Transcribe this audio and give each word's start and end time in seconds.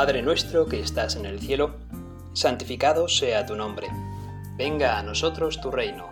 Padre 0.00 0.22
nuestro 0.22 0.64
que 0.64 0.80
estás 0.80 1.14
en 1.16 1.26
el 1.26 1.40
cielo, 1.40 1.74
santificado 2.32 3.06
sea 3.06 3.44
tu 3.44 3.54
nombre. 3.54 3.88
Venga 4.56 4.98
a 4.98 5.02
nosotros 5.02 5.60
tu 5.60 5.70
reino. 5.70 6.08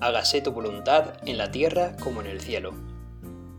Hágase 0.00 0.40
tu 0.40 0.50
voluntad 0.50 1.12
en 1.24 1.38
la 1.38 1.52
tierra 1.52 1.94
como 2.02 2.22
en 2.22 2.26
el 2.26 2.40
cielo. 2.40 2.74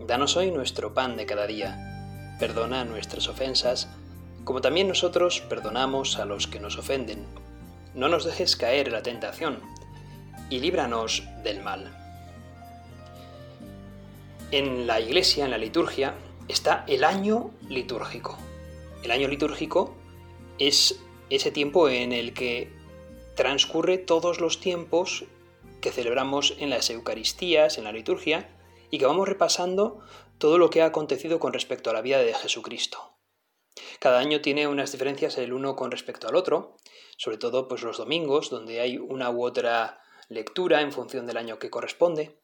Danos 0.06 0.36
hoy 0.36 0.52
nuestro 0.52 0.94
pan 0.94 1.16
de 1.16 1.26
cada 1.26 1.48
día. 1.48 2.36
Perdona 2.38 2.84
nuestras 2.84 3.30
ofensas, 3.30 3.88
como 4.44 4.60
también 4.60 4.90
nosotros 4.90 5.40
perdonamos 5.40 6.20
a 6.20 6.26
los 6.26 6.48
que 6.48 6.60
nos 6.60 6.78
ofenden. 6.78 7.26
No 7.96 8.10
nos 8.10 8.26
dejes 8.26 8.58
caer 8.58 8.88
en 8.88 8.94
la 8.94 9.04
tentación, 9.04 9.62
y 10.50 10.60
líbranos 10.60 11.24
del 11.46 11.64
mal. 11.64 11.98
En 14.52 14.86
la 14.86 15.00
iglesia, 15.00 15.46
en 15.46 15.52
la 15.52 15.58
liturgia, 15.58 16.16
está 16.50 16.84
el 16.88 17.06
año 17.06 17.52
litúrgico. 17.70 18.38
El 19.04 19.12
año 19.12 19.28
litúrgico 19.28 19.96
es 20.60 21.00
ese 21.30 21.52
tiempo 21.52 21.90
en 21.90 22.12
el 22.12 22.34
que 22.34 22.72
transcurre 23.36 23.98
todos 23.98 24.40
los 24.40 24.60
tiempos 24.60 25.26
que 25.82 25.92
celebramos 25.92 26.56
en 26.60 26.70
las 26.70 26.90
Eucaristías, 26.90 27.78
en 27.80 27.86
la 27.86 27.92
liturgia, 27.92 28.56
y 28.92 29.00
que 29.00 29.08
vamos 29.08 29.28
repasando 29.28 30.02
todo 30.38 30.58
lo 30.58 30.70
que 30.70 30.82
ha 30.82 30.86
acontecido 30.86 31.40
con 31.40 31.54
respecto 31.54 31.90
a 31.90 31.94
la 31.94 32.02
vida 32.02 32.20
de 32.20 32.34
Jesucristo. 32.34 33.18
Cada 34.00 34.20
año 34.20 34.42
tiene 34.42 34.68
unas 34.68 34.92
diferencias 34.92 35.38
el 35.38 35.54
uno 35.54 35.76
con 35.76 35.92
respecto 35.92 36.28
al 36.28 36.36
otro, 36.36 36.78
sobre 37.18 37.38
todo 37.38 37.68
pues 37.68 37.82
los 37.82 37.98
domingos, 37.98 38.50
donde 38.50 38.82
hay 38.82 38.98
una 38.98 39.32
u 39.32 39.44
otra 39.44 40.02
lectura 40.30 40.82
en 40.82 40.92
función 40.92 41.26
del 41.26 41.38
año 41.38 41.58
que 41.58 41.70
corresponde. 41.70 42.38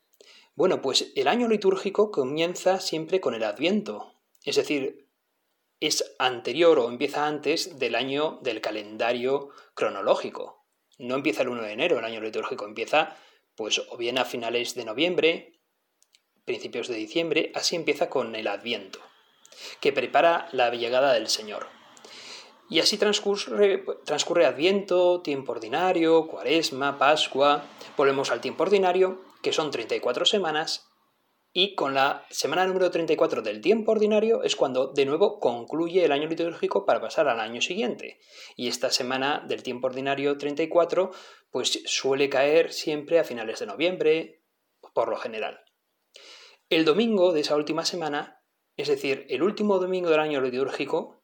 Bueno, 0.56 0.82
pues 0.82 1.12
el 1.16 1.28
año 1.28 1.48
litúrgico 1.48 2.10
comienza 2.12 2.80
siempre 2.80 3.20
con 3.20 3.36
el 3.36 3.44
Adviento, 3.44 4.14
es 4.44 4.56
decir, 4.56 5.07
es 5.80 6.16
anterior 6.18 6.80
o 6.80 6.90
empieza 6.90 7.28
antes 7.28 7.78
del 7.78 7.96
año 7.96 8.40
del 8.42 8.62
calendario 8.62 9.50
cronológico. 9.74 10.66
No 10.98 11.16
empieza 11.16 11.44
el 11.44 11.50
1 11.50 11.62
de 11.62 11.72
enero 11.72 12.00
el 12.00 12.06
año 12.06 12.22
litúrgico, 12.22 12.66
empieza 12.66 13.16
pues 13.56 13.82
o 13.90 13.98
bien 13.98 14.18
a 14.18 14.26
finales 14.26 14.76
de 14.76 14.86
noviembre, 14.86 15.60
principios 16.46 16.88
de 16.88 16.96
diciembre, 16.96 17.52
así 17.56 17.76
empieza 17.76 18.10
con 18.10 18.36
el 18.36 18.48
Adviento, 18.48 19.00
que 19.82 19.92
prepara 19.92 20.48
la 20.52 20.70
llegada 20.70 21.14
del 21.14 21.28
Señor. 21.28 21.68
Y 22.70 22.80
así 22.80 22.98
transcurre, 22.98 23.84
transcurre 24.06 24.46
Adviento, 24.46 25.22
tiempo 25.22 25.54
ordinario, 25.54 26.28
Cuaresma, 26.28 26.98
Pascua, 26.98 27.64
volvemos 27.96 28.32
al 28.32 28.42
tiempo 28.42 28.64
ordinario, 28.64 29.22
que 29.42 29.54
son 29.54 29.72
34 29.72 30.26
semanas, 30.26 30.87
y 31.60 31.74
con 31.74 31.96
la 31.96 32.24
semana 32.30 32.68
número 32.68 32.92
34 32.92 33.42
del 33.42 33.62
tiempo 33.62 33.92
ordinario 33.94 34.44
es 34.44 34.56
cuando 34.56 34.94
de 34.94 35.08
nuevo 35.08 35.40
concluye 35.40 36.06
el 36.06 36.12
año 36.12 36.28
litúrgico 36.28 36.86
para 36.86 37.02
pasar 37.02 37.28
al 37.28 37.40
año 37.40 37.62
siguiente. 37.62 38.20
Y 38.56 38.68
esta 38.68 38.92
semana 38.92 39.44
del 39.48 39.64
tiempo 39.64 39.88
ordinario 39.88 40.38
34 40.38 41.10
pues 41.50 41.82
suele 41.88 42.30
caer 42.30 42.72
siempre 42.72 43.18
a 43.18 43.24
finales 43.24 43.58
de 43.60 43.66
noviembre, 43.66 44.44
por 44.94 45.10
lo 45.10 45.18
general. 45.18 45.60
El 46.70 46.86
domingo 46.86 47.34
de 47.34 47.40
esa 47.40 47.56
última 47.56 47.86
semana, 47.86 48.44
es 48.76 48.88
decir, 48.88 49.26
el 49.28 49.42
último 49.42 49.80
domingo 49.80 50.12
del 50.12 50.20
año 50.20 50.40
litúrgico, 50.42 51.24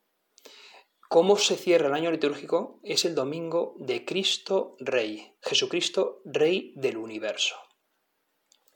¿cómo 1.10 1.38
se 1.38 1.58
cierra 1.58 1.90
el 1.90 1.94
año 1.94 2.10
litúrgico? 2.10 2.80
Es 2.82 3.06
el 3.06 3.14
domingo 3.14 3.76
de 3.78 4.04
Cristo 4.04 4.78
Rey, 4.80 5.36
Jesucristo 5.44 6.24
Rey 6.26 6.74
del 6.76 6.98
universo. 6.98 7.56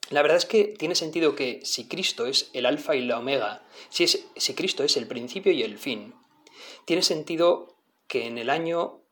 La 0.09 0.21
verdad 0.21 0.37
es 0.37 0.45
que 0.45 0.65
tiene 0.65 0.95
sentido 0.95 1.35
que 1.35 1.59
si 1.63 1.87
Cristo 1.87 2.25
es 2.25 2.49
el 2.53 2.65
alfa 2.65 2.95
y 2.95 3.01
la 3.01 3.19
omega, 3.19 3.65
si, 3.89 4.05
es, 4.05 4.27
si 4.35 4.53
Cristo 4.53 4.83
es 4.83 4.95
el 4.97 5.07
principio 5.07 5.51
y 5.51 5.63
el 5.63 5.77
fin, 5.77 6.15
tiene 6.85 7.01
sentido 7.01 7.77
que 8.07 8.25
en 8.25 8.37
el 8.37 8.49
año 8.49 9.03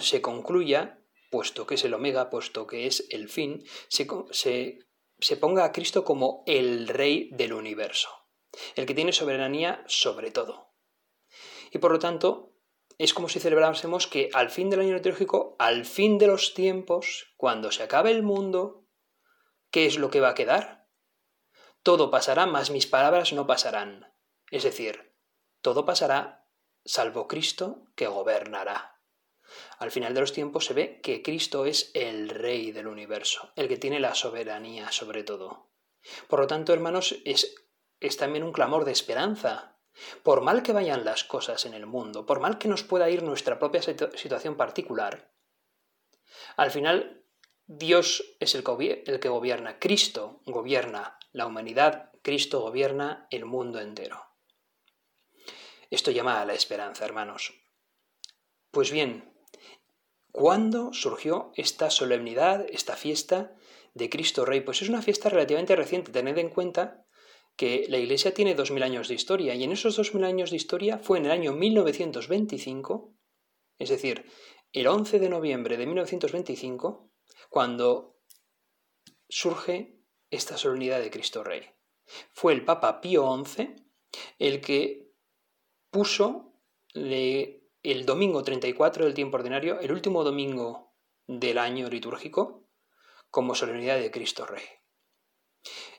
se 0.00 0.20
concluya, 0.20 1.02
puesto 1.30 1.66
que 1.66 1.74
es 1.74 1.84
el 1.84 1.94
omega, 1.94 2.30
puesto 2.30 2.66
que 2.66 2.86
es 2.86 3.06
el 3.10 3.28
fin, 3.28 3.64
se, 3.88 4.06
se, 4.30 4.78
se 5.18 5.36
ponga 5.36 5.64
a 5.64 5.72
Cristo 5.72 6.04
como 6.04 6.44
el 6.46 6.88
rey 6.88 7.30
del 7.32 7.54
universo, 7.54 8.10
el 8.76 8.86
que 8.86 8.94
tiene 8.94 9.12
soberanía 9.12 9.82
sobre 9.86 10.30
todo. 10.30 10.72
Y 11.72 11.78
por 11.78 11.90
lo 11.90 11.98
tanto, 11.98 12.52
es 12.98 13.14
como 13.14 13.28
si 13.28 13.40
celebrásemos 13.40 14.06
que 14.06 14.28
al 14.34 14.50
fin 14.50 14.70
del 14.70 14.80
año 14.80 14.94
litúrgico, 14.94 15.56
al 15.58 15.84
fin 15.86 16.18
de 16.18 16.26
los 16.26 16.54
tiempos, 16.54 17.32
cuando 17.36 17.72
se 17.72 17.82
acabe 17.82 18.10
el 18.10 18.22
mundo, 18.22 18.81
¿qué 19.72 19.86
es 19.86 19.98
lo 19.98 20.10
que 20.10 20.20
va 20.20 20.28
a 20.28 20.34
quedar? 20.34 20.86
Todo 21.82 22.12
pasará, 22.12 22.46
mas 22.46 22.70
mis 22.70 22.86
palabras 22.86 23.32
no 23.32 23.46
pasarán. 23.48 24.14
Es 24.50 24.62
decir, 24.62 25.16
todo 25.60 25.84
pasará, 25.84 26.46
salvo 26.84 27.26
Cristo 27.26 27.88
que 27.96 28.06
gobernará. 28.06 29.00
Al 29.78 29.90
final 29.90 30.14
de 30.14 30.20
los 30.20 30.32
tiempos 30.32 30.66
se 30.66 30.74
ve 30.74 31.00
que 31.00 31.22
Cristo 31.22 31.66
es 31.66 31.90
el 31.94 32.28
Rey 32.28 32.70
del 32.70 32.86
universo, 32.86 33.52
el 33.56 33.66
que 33.66 33.76
tiene 33.76 33.98
la 33.98 34.14
soberanía 34.14 34.92
sobre 34.92 35.24
todo. 35.24 35.70
Por 36.28 36.40
lo 36.40 36.46
tanto, 36.46 36.72
hermanos, 36.72 37.16
es, 37.24 37.54
es 37.98 38.16
también 38.16 38.44
un 38.44 38.52
clamor 38.52 38.84
de 38.84 38.92
esperanza. 38.92 39.78
Por 40.22 40.40
mal 40.40 40.62
que 40.62 40.72
vayan 40.72 41.04
las 41.04 41.24
cosas 41.24 41.66
en 41.66 41.74
el 41.74 41.86
mundo, 41.86 42.24
por 42.24 42.40
mal 42.40 42.58
que 42.58 42.68
nos 42.68 42.82
pueda 42.82 43.10
ir 43.10 43.22
nuestra 43.22 43.58
propia 43.58 43.82
situación 43.82 44.56
particular, 44.56 45.32
al 46.56 46.70
final 46.70 47.21
Dios 47.74 48.36
es 48.38 48.54
el 48.54 48.62
que 48.62 49.28
gobierna, 49.30 49.78
Cristo 49.78 50.42
gobierna 50.44 51.18
la 51.32 51.46
humanidad, 51.46 52.10
Cristo 52.20 52.60
gobierna 52.60 53.26
el 53.30 53.46
mundo 53.46 53.80
entero. 53.80 54.26
Esto 55.88 56.10
llama 56.10 56.42
a 56.42 56.44
la 56.44 56.52
esperanza, 56.52 57.06
hermanos. 57.06 57.54
Pues 58.70 58.90
bien, 58.90 59.32
¿cuándo 60.32 60.92
surgió 60.92 61.52
esta 61.56 61.88
solemnidad, 61.88 62.66
esta 62.68 62.94
fiesta 62.94 63.56
de 63.94 64.10
Cristo 64.10 64.44
Rey? 64.44 64.60
Pues 64.60 64.82
es 64.82 64.90
una 64.90 65.00
fiesta 65.00 65.30
relativamente 65.30 65.74
reciente. 65.74 66.12
Tened 66.12 66.36
en 66.36 66.50
cuenta 66.50 67.06
que 67.56 67.86
la 67.88 67.96
Iglesia 67.96 68.34
tiene 68.34 68.54
dos 68.54 68.70
mil 68.70 68.82
años 68.82 69.08
de 69.08 69.14
historia 69.14 69.54
y 69.54 69.64
en 69.64 69.72
esos 69.72 69.96
dos 69.96 70.14
mil 70.14 70.24
años 70.24 70.50
de 70.50 70.56
historia 70.56 70.98
fue 70.98 71.16
en 71.16 71.24
el 71.24 71.30
año 71.30 71.54
1925, 71.54 73.14
es 73.78 73.88
decir, 73.88 74.26
el 74.74 74.86
11 74.86 75.18
de 75.20 75.30
noviembre 75.30 75.78
de 75.78 75.86
1925, 75.86 77.11
cuando 77.52 78.18
surge 79.28 80.00
esta 80.30 80.56
solemnidad 80.56 81.00
de 81.00 81.10
Cristo 81.10 81.44
Rey. 81.44 81.68
Fue 82.32 82.54
el 82.54 82.64
Papa 82.64 83.02
Pío 83.02 83.30
XI 83.44 83.76
el 84.38 84.62
que 84.62 85.12
puso 85.90 86.54
el 86.94 88.06
domingo 88.06 88.42
34 88.42 89.04
del 89.04 89.12
tiempo 89.12 89.36
ordinario, 89.36 89.80
el 89.80 89.92
último 89.92 90.24
domingo 90.24 90.94
del 91.26 91.58
año 91.58 91.90
litúrgico, 91.90 92.70
como 93.28 93.54
solemnidad 93.54 93.98
de 93.98 94.10
Cristo 94.10 94.46
Rey. 94.46 94.64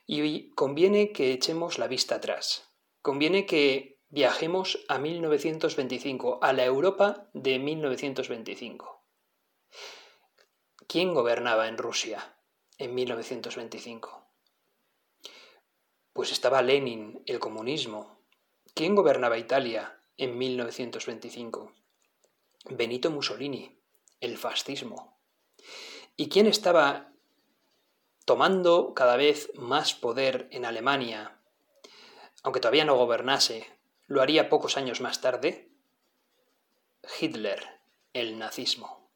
Y 0.08 0.50
conviene 0.56 1.12
que 1.12 1.34
echemos 1.34 1.78
la 1.78 1.88
vista 1.88 2.16
atrás. 2.16 2.74
Conviene 3.03 3.46
que 3.46 4.02
viajemos 4.09 4.84
a 4.88 4.97
1925, 4.97 6.40
a 6.41 6.52
la 6.52 6.66
Europa 6.66 7.30
de 7.35 7.59
1925. 7.59 8.92
¿Quién 10.88 11.13
gobernaba 11.13 11.67
en 11.67 11.77
Rusia 11.77 12.35
en 12.77 12.94
1925? 12.94 14.25
Pues 16.11 16.31
estaba 16.31 16.61
Lenin, 16.61 17.23
el 17.25 17.39
comunismo. 17.39 18.19
¿Quién 18.73 18.93
gobernaba 18.93 19.38
Italia 19.38 19.99
en 20.17 20.38
1925? 20.38 21.73
Benito 22.72 23.11
Mussolini, 23.11 23.79
el 24.19 24.38
fascismo. 24.38 25.17
¿Y 26.17 26.28
quién 26.28 26.47
estaba 26.47 27.11
tomando 28.25 28.93
cada 28.93 29.16
vez 29.16 29.52
más 29.55 29.93
poder 29.93 30.47
en 30.52 30.66
Alemania, 30.66 31.40
aunque 32.43 32.59
todavía 32.59 32.85
no 32.85 32.97
gobernase, 32.97 33.67
lo 34.08 34.22
haría 34.22 34.49
pocos 34.49 34.75
años 34.75 35.02
más 35.02 35.22
tarde? 35.22 35.69
Hitler, 37.19 37.79
el 38.11 38.37
nazismo. 38.37 39.09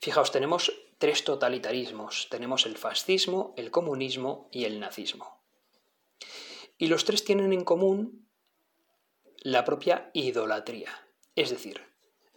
Fijaos, 0.00 0.30
tenemos 0.30 0.72
tres 1.04 1.22
totalitarismos. 1.22 2.28
Tenemos 2.30 2.64
el 2.64 2.78
fascismo, 2.78 3.52
el 3.58 3.70
comunismo 3.70 4.48
y 4.50 4.64
el 4.64 4.80
nazismo. 4.80 5.44
Y 6.78 6.86
los 6.86 7.04
tres 7.04 7.22
tienen 7.26 7.52
en 7.52 7.62
común 7.62 8.26
la 9.42 9.66
propia 9.66 10.10
idolatría, 10.14 11.06
es 11.34 11.50
decir, 11.50 11.82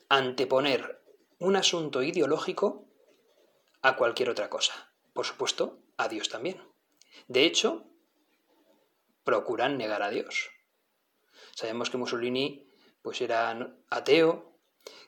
anteponer 0.10 1.02
un 1.40 1.56
asunto 1.56 2.04
ideológico 2.04 2.90
a 3.81 3.96
cualquier 3.96 4.30
otra 4.30 4.50
cosa. 4.50 4.94
Por 5.14 5.25
supuesto, 5.25 5.80
a 5.96 6.10
Dios 6.10 6.28
también. 6.28 6.62
De 7.30 7.46
hecho, 7.46 7.86
procuran 9.24 9.78
negar 9.78 10.04
a 10.04 10.10
Dios. 10.10 10.50
Sabemos 11.56 11.90
que 11.90 11.96
Mussolini 11.96 12.69
pues 13.02 13.22
era 13.22 13.50
ateo, 13.90 14.60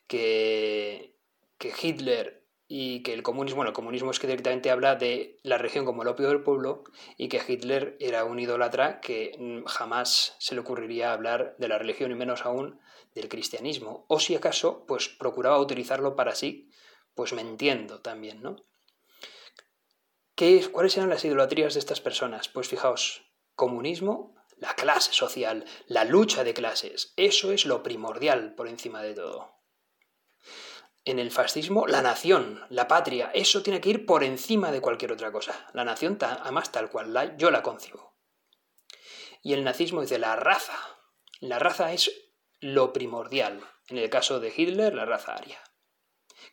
que, 0.08 1.18
que 1.58 1.74
Hitler 1.78 2.39
y 2.72 3.02
que 3.02 3.14
el 3.14 3.24
comunismo, 3.24 3.58
bueno, 3.58 3.70
el 3.70 3.76
comunismo 3.76 4.12
es 4.12 4.20
que 4.20 4.28
directamente 4.28 4.70
habla 4.70 4.96
de 4.96 5.40
la 5.42 5.58
región 5.58 5.86
como 5.86 6.04
el 6.04 6.08
opio 6.08 6.28
del 6.28 6.44
pueblo 6.44 6.84
y 7.18 7.28
que 7.28 7.42
Hitler 7.46 7.98
era 8.00 8.26
un 8.26 8.40
idólatra 8.40 9.02
que 9.02 9.36
mm, 9.40 9.66
jamás 9.66 10.36
se 10.38 10.54
le 10.54 10.62
ocurriría 10.62 11.12
hablar 11.12 11.56
de 11.58 11.68
la 11.68 11.80
religión 11.80 12.12
y 12.12 12.16
menos 12.16 12.46
aún 12.46 12.80
del 13.16 13.28
cristianismo. 13.28 14.06
O 14.08 14.20
si 14.20 14.36
acaso, 14.36 14.86
pues 14.88 15.10
procuraba 15.10 15.60
utilizarlo 15.60 16.16
para 16.16 16.36
sí, 16.36 16.70
pues 17.16 17.34
mintiendo 17.34 18.02
también, 18.02 18.44
¿no? 18.44 18.58
¿Qué, 20.36 20.64
¿Cuáles 20.72 20.96
eran 20.96 21.10
las 21.10 21.26
idolatrías 21.26 21.74
de 21.74 21.80
estas 21.80 22.02
personas? 22.02 22.50
Pues 22.50 22.68
fijaos, 22.68 23.24
comunismo, 23.56 24.36
la 24.58 24.76
clase 24.76 25.12
social, 25.12 25.66
la 25.88 26.06
lucha 26.06 26.44
de 26.44 26.54
clases, 26.54 27.14
eso 27.18 27.52
es 27.52 27.66
lo 27.66 27.82
primordial 27.82 28.54
por 28.54 28.68
encima 28.68 29.02
de 29.02 29.16
todo 29.16 29.59
en 31.10 31.20
el 31.20 31.32
fascismo 31.32 31.88
la 31.88 32.02
nación, 32.02 32.66
la 32.70 32.88
patria, 32.88 33.32
eso 33.34 33.64
tiene 33.64 33.82
que 33.82 33.90
ir 33.90 34.06
por 34.06 34.24
encima 34.24 34.72
de 34.72 34.82
cualquier 34.82 35.12
otra 35.12 35.32
cosa. 35.32 35.70
La 35.74 35.84
nación, 35.84 36.18
además 36.22 36.72
tal 36.72 36.90
cual 36.90 37.14
la, 37.14 37.38
yo 37.38 37.52
la 37.52 37.64
concibo. 37.64 38.16
Y 39.42 39.54
el 39.54 39.64
nazismo 39.64 40.02
dice 40.02 40.20
la 40.20 40.36
raza. 40.36 40.78
La 41.40 41.60
raza 41.60 41.94
es 41.94 42.12
lo 42.60 42.92
primordial. 42.92 43.62
En 43.88 43.98
el 43.98 44.10
caso 44.10 44.40
de 44.40 44.54
Hitler, 44.56 44.94
la 44.94 45.06
raza 45.06 45.34
aria. 45.34 45.60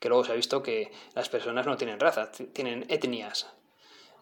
Que 0.00 0.08
luego 0.08 0.24
se 0.24 0.32
ha 0.32 0.36
visto 0.36 0.62
que 0.62 0.92
las 1.14 1.28
personas 1.28 1.66
no 1.66 1.76
tienen 1.76 2.00
raza, 2.00 2.30
tienen 2.30 2.86
etnias. 2.88 3.52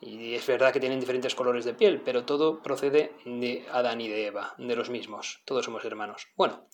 Y 0.06 0.34
es 0.34 0.46
verdad 0.46 0.70
que 0.70 0.80
tienen 0.80 1.00
diferentes 1.00 1.34
colores 1.34 1.64
de 1.64 1.72
piel, 1.72 2.02
pero 2.02 2.26
todo 2.26 2.62
procede 2.62 3.16
de 3.24 3.66
Adán 3.70 4.02
y 4.02 4.08
de 4.08 4.26
Eva, 4.26 4.54
de 4.58 4.76
los 4.76 4.90
mismos. 4.90 5.40
Todos 5.46 5.64
somos 5.64 5.82
hermanos. 5.86 6.28
Bueno, 6.36 6.68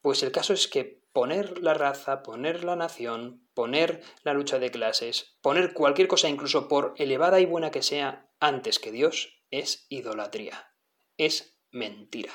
pues 0.00 0.22
el 0.22 0.30
caso 0.30 0.52
es 0.52 0.68
que 0.68 1.02
poner 1.12 1.58
la 1.58 1.74
raza, 1.74 2.22
poner 2.22 2.62
la 2.62 2.76
nación, 2.76 3.44
poner 3.54 4.04
la 4.22 4.34
lucha 4.34 4.60
de 4.60 4.70
clases, 4.70 5.36
poner 5.42 5.72
cualquier 5.72 6.06
cosa, 6.06 6.28
incluso 6.28 6.68
por 6.68 6.94
elevada 6.96 7.40
y 7.40 7.46
buena 7.46 7.72
que 7.72 7.82
sea, 7.82 8.30
antes 8.38 8.78
que 8.78 8.92
Dios, 8.92 9.42
es 9.50 9.86
idolatría. 9.88 10.72
Es 11.16 11.58
mentira. 11.72 12.34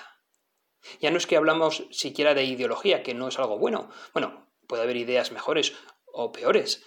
Ya 1.00 1.12
no 1.12 1.18
es 1.18 1.28
que 1.28 1.38
hablamos 1.38 1.86
siquiera 1.92 2.34
de 2.34 2.44
ideología, 2.44 3.04
que 3.04 3.14
no 3.14 3.30
es 3.30 3.40
algo 3.40 3.58
bueno. 3.58 3.90
Bueno, 4.14 4.52
puede 4.68 4.84
haber 4.84 4.98
ideas 4.98 5.32
mejores 5.32 5.74
o 6.08 6.34
peores, 6.34 6.84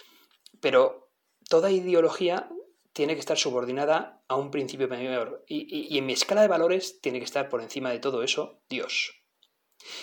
pero 0.60 1.10
toda 1.48 1.70
ideología 1.70 2.50
tiene 2.94 3.14
que 3.14 3.20
estar 3.20 3.36
subordinada 3.36 4.22
a 4.28 4.36
un 4.36 4.50
principio 4.50 4.88
mayor. 4.88 5.44
Y, 5.46 5.94
y, 5.94 5.98
en 5.98 6.06
mi 6.06 6.14
escala 6.14 6.40
de 6.40 6.48
valores 6.48 7.00
tiene 7.02 7.18
que 7.18 7.24
estar 7.24 7.50
por 7.50 7.60
encima 7.60 7.90
de 7.90 7.98
todo 7.98 8.22
eso 8.22 8.62
Dios. 8.70 9.20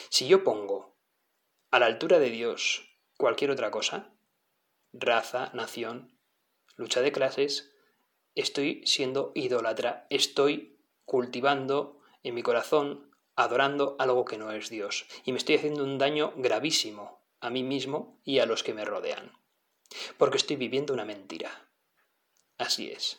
Si 0.09 0.27
yo 0.27 0.43
pongo 0.43 0.97
a 1.71 1.79
la 1.79 1.87
altura 1.87 2.19
de 2.19 2.29
Dios 2.29 2.87
cualquier 3.17 3.49
otra 3.49 3.71
cosa, 3.71 4.13
raza, 4.93 5.51
nación, 5.53 6.19
lucha 6.75 7.01
de 7.01 7.13
clases, 7.13 7.71
estoy 8.35 8.85
siendo 8.85 9.31
idólatra, 9.35 10.05
estoy 10.09 10.77
cultivando 11.05 11.99
en 12.23 12.35
mi 12.35 12.43
corazón, 12.43 13.09
adorando 13.35 13.95
algo 13.99 14.25
que 14.25 14.37
no 14.37 14.51
es 14.51 14.69
Dios. 14.69 15.05
Y 15.23 15.31
me 15.31 15.37
estoy 15.37 15.55
haciendo 15.55 15.83
un 15.83 15.97
daño 15.97 16.33
gravísimo 16.35 17.21
a 17.39 17.49
mí 17.49 17.63
mismo 17.63 18.19
y 18.25 18.39
a 18.39 18.45
los 18.45 18.63
que 18.63 18.73
me 18.73 18.85
rodean. 18.85 19.31
Porque 20.17 20.37
estoy 20.37 20.57
viviendo 20.57 20.93
una 20.93 21.05
mentira. 21.05 21.70
Así 22.61 22.91
es. 22.91 23.17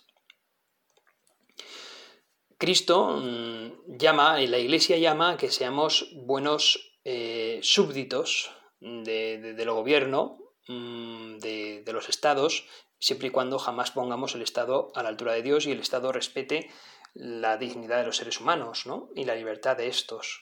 Cristo 2.56 3.18
mm, 3.20 3.96
llama, 3.98 4.40
y 4.40 4.46
la 4.46 4.58
Iglesia 4.58 4.96
llama 4.98 5.30
a 5.30 5.36
que 5.36 5.50
seamos 5.50 6.10
buenos 6.14 6.94
eh, 7.04 7.58
súbditos 7.62 8.52
del 8.78 9.70
gobierno, 9.70 10.38
mm, 10.68 11.38
de, 11.38 11.82
de 11.84 11.92
los 11.92 12.08
estados, 12.08 12.68
siempre 13.00 13.28
y 13.28 13.30
cuando 13.30 13.58
jamás 13.58 13.90
pongamos 13.90 14.36
el 14.36 14.42
Estado 14.42 14.92
a 14.94 15.02
la 15.02 15.08
altura 15.08 15.32
de 15.32 15.42
Dios 15.42 15.66
y 15.66 15.72
el 15.72 15.80
Estado 15.80 16.12
respete 16.12 16.70
la 17.12 17.56
dignidad 17.56 17.98
de 17.98 18.06
los 18.06 18.18
seres 18.18 18.40
humanos 18.40 18.86
¿no? 18.86 19.10
y 19.16 19.24
la 19.24 19.34
libertad 19.34 19.76
de 19.76 19.88
estos. 19.88 20.40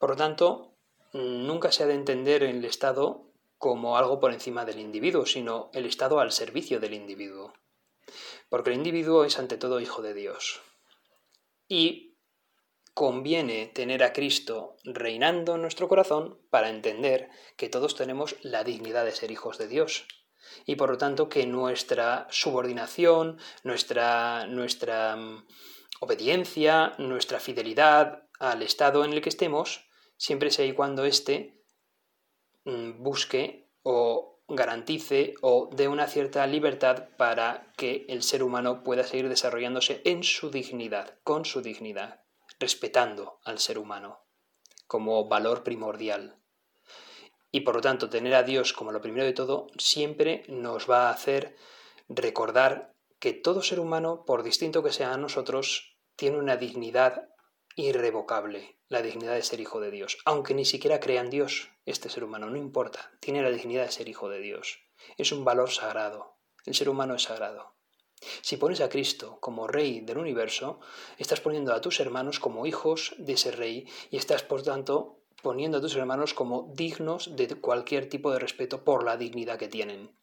Por 0.00 0.10
lo 0.10 0.16
tanto, 0.16 0.74
mm, 1.12 1.46
nunca 1.46 1.70
se 1.70 1.84
ha 1.84 1.86
de 1.86 1.94
entender 1.94 2.42
el 2.42 2.64
Estado 2.64 3.30
como 3.56 3.96
algo 3.96 4.18
por 4.18 4.32
encima 4.32 4.64
del 4.64 4.80
individuo, 4.80 5.26
sino 5.26 5.70
el 5.72 5.86
Estado 5.86 6.18
al 6.18 6.32
servicio 6.32 6.80
del 6.80 6.94
individuo 6.94 7.52
porque 8.56 8.70
el 8.70 8.76
individuo 8.76 9.26
es 9.26 9.38
ante 9.38 9.58
todo 9.58 9.82
hijo 9.82 10.00
de 10.00 10.14
Dios. 10.14 10.62
Y 11.68 12.16
conviene 12.94 13.66
tener 13.66 14.02
a 14.02 14.14
Cristo 14.14 14.76
reinando 14.82 15.56
en 15.56 15.60
nuestro 15.60 15.88
corazón 15.88 16.40
para 16.48 16.70
entender 16.70 17.28
que 17.58 17.68
todos 17.68 17.96
tenemos 17.96 18.34
la 18.40 18.64
dignidad 18.64 19.04
de 19.04 19.12
ser 19.12 19.30
hijos 19.30 19.58
de 19.58 19.68
Dios. 19.68 20.06
Y 20.64 20.76
por 20.76 20.88
lo 20.88 20.96
tanto 20.96 21.28
que 21.28 21.44
nuestra 21.44 22.28
subordinación, 22.30 23.38
nuestra, 23.62 24.46
nuestra 24.46 25.16
mm, 25.16 25.46
obediencia, 26.00 26.94
nuestra 26.96 27.40
fidelidad 27.40 28.26
al 28.38 28.62
estado 28.62 29.04
en 29.04 29.12
el 29.12 29.20
que 29.20 29.28
estemos, 29.28 29.86
siempre 30.16 30.50
sea 30.50 30.64
y 30.64 30.72
cuando 30.72 31.04
éste 31.04 31.62
mm, 32.64 33.02
busque 33.02 33.68
o 33.82 34.35
garantice 34.48 35.34
o 35.42 35.68
dé 35.72 35.88
una 35.88 36.06
cierta 36.06 36.46
libertad 36.46 37.08
para 37.16 37.72
que 37.76 38.06
el 38.08 38.22
ser 38.22 38.42
humano 38.42 38.82
pueda 38.84 39.04
seguir 39.04 39.28
desarrollándose 39.28 40.02
en 40.04 40.22
su 40.22 40.50
dignidad, 40.50 41.18
con 41.24 41.44
su 41.44 41.62
dignidad, 41.62 42.20
respetando 42.58 43.40
al 43.44 43.58
ser 43.58 43.78
humano 43.78 44.26
como 44.86 45.26
valor 45.28 45.62
primordial. 45.62 46.36
Y 47.50 47.60
por 47.60 47.76
lo 47.76 47.80
tanto, 47.80 48.08
tener 48.08 48.34
a 48.34 48.42
Dios 48.42 48.72
como 48.72 48.92
lo 48.92 49.00
primero 49.00 49.24
de 49.24 49.32
todo 49.32 49.68
siempre 49.78 50.44
nos 50.48 50.88
va 50.88 51.08
a 51.08 51.10
hacer 51.10 51.56
recordar 52.08 52.94
que 53.18 53.32
todo 53.32 53.62
ser 53.62 53.80
humano, 53.80 54.24
por 54.26 54.42
distinto 54.42 54.82
que 54.82 54.92
sea 54.92 55.12
a 55.12 55.16
nosotros, 55.16 55.96
tiene 56.16 56.38
una 56.38 56.56
dignidad 56.56 57.28
irrevocable, 57.76 58.78
la 58.88 59.02
dignidad 59.02 59.34
de 59.34 59.42
ser 59.42 59.60
hijo 59.60 59.80
de 59.80 59.90
Dios, 59.90 60.18
aunque 60.24 60.54
ni 60.54 60.64
siquiera 60.64 60.98
crea 60.98 61.20
en 61.20 61.28
Dios, 61.28 61.70
este 61.84 62.08
ser 62.08 62.24
humano, 62.24 62.48
no 62.48 62.56
importa, 62.56 63.12
tiene 63.20 63.42
la 63.42 63.50
dignidad 63.50 63.84
de 63.84 63.92
ser 63.92 64.08
hijo 64.08 64.30
de 64.30 64.40
Dios. 64.40 64.80
Es 65.18 65.30
un 65.30 65.44
valor 65.44 65.70
sagrado. 65.70 66.36
El 66.64 66.74
ser 66.74 66.88
humano 66.88 67.14
es 67.14 67.24
sagrado. 67.24 67.74
Si 68.40 68.56
pones 68.56 68.80
a 68.80 68.88
Cristo 68.88 69.38
como 69.40 69.66
Rey 69.66 70.00
del 70.00 70.16
universo, 70.16 70.80
estás 71.18 71.40
poniendo 71.40 71.74
a 71.74 71.82
tus 71.82 72.00
hermanos 72.00 72.40
como 72.40 72.66
hijos 72.66 73.14
de 73.18 73.34
ese 73.34 73.50
Rey 73.50 73.86
y 74.10 74.16
estás, 74.16 74.42
por 74.42 74.62
tanto, 74.62 75.20
poniendo 75.42 75.78
a 75.78 75.80
tus 75.82 75.94
hermanos 75.96 76.32
como 76.32 76.72
dignos 76.74 77.36
de 77.36 77.46
cualquier 77.60 78.08
tipo 78.08 78.32
de 78.32 78.38
respeto 78.38 78.84
por 78.84 79.04
la 79.04 79.18
dignidad 79.18 79.58
que 79.58 79.68
tienen. 79.68 80.16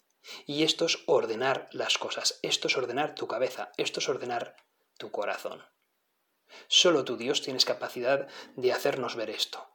Y 0.48 0.64
esto 0.64 0.86
es 0.86 1.04
ordenar 1.06 1.70
las 1.72 2.00
cosas, 2.00 2.40
esto 2.42 2.68
es 2.68 2.78
ordenar 2.78 3.14
tu 3.14 3.28
cabeza, 3.28 3.72
esto 3.78 4.00
es 4.00 4.10
ordenar 4.10 4.56
tu 4.98 5.12
corazón. 5.12 5.62
Solo 6.68 7.04
tu 7.04 7.18
Dios 7.18 7.42
tienes 7.42 7.66
capacidad 7.66 8.28
de 8.56 8.72
hacernos 8.72 9.16
ver 9.16 9.30
esto. 9.30 9.74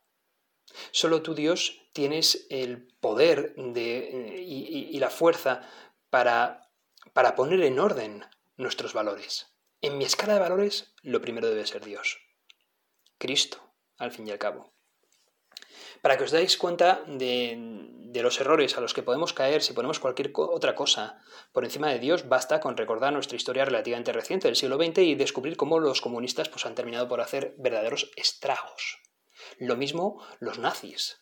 Solo 0.90 1.22
tú, 1.22 1.34
Dios, 1.34 1.80
tienes 1.92 2.46
el 2.50 2.88
poder 3.00 3.54
de, 3.56 4.42
y, 4.46 4.98
la 4.98 5.10
fuerza 5.10 5.68
para, 6.10 6.70
para 7.12 7.34
poner 7.34 7.62
en 7.62 7.78
orden 7.78 8.24
nuestros 8.56 8.92
valores. 8.92 9.54
En 9.80 9.98
mi 9.98 10.04
escala 10.04 10.34
de 10.34 10.40
valores, 10.40 10.94
lo 11.02 11.20
primero 11.20 11.48
debe 11.48 11.66
ser 11.66 11.84
Dios. 11.84 12.18
Cristo, 13.18 13.58
al 13.96 14.12
fin 14.12 14.26
y 14.28 14.30
al 14.30 14.38
cabo. 14.38 14.72
Para 16.02 16.16
que 16.16 16.24
os 16.24 16.30
dais 16.30 16.56
cuenta 16.56 17.02
de, 17.06 18.20
los 18.22 18.40
errores 18.40 18.76
a 18.76 18.80
los 18.80 18.94
que 18.94 19.02
podemos 19.02 19.32
caer 19.32 19.62
si 19.62 19.72
ponemos 19.72 20.00
cualquier 20.00 20.32
otra 20.34 20.74
cosa 20.74 21.22
por 21.52 21.64
encima 21.64 21.90
de 21.90 21.98
Dios, 21.98 22.28
basta 22.28 22.60
con 22.60 22.76
recordar 22.76 23.12
nuestra 23.12 23.36
historia 23.36 23.64
relativamente 23.64 24.12
reciente 24.12 24.48
del 24.48 24.56
siglo 24.56 24.76
XX 24.76 24.98
y 24.98 25.14
descubrir 25.14 25.56
cómo 25.56 25.78
los 25.78 26.00
comunistas 26.00 26.48
pues, 26.48 26.66
han 26.66 26.74
terminado 26.74 27.08
por 27.08 27.20
hacer 27.20 27.54
verdaderos 27.58 28.10
estragos 28.16 28.98
lo 29.58 29.76
mismo 29.76 30.22
los 30.40 30.58
nazis. 30.58 31.20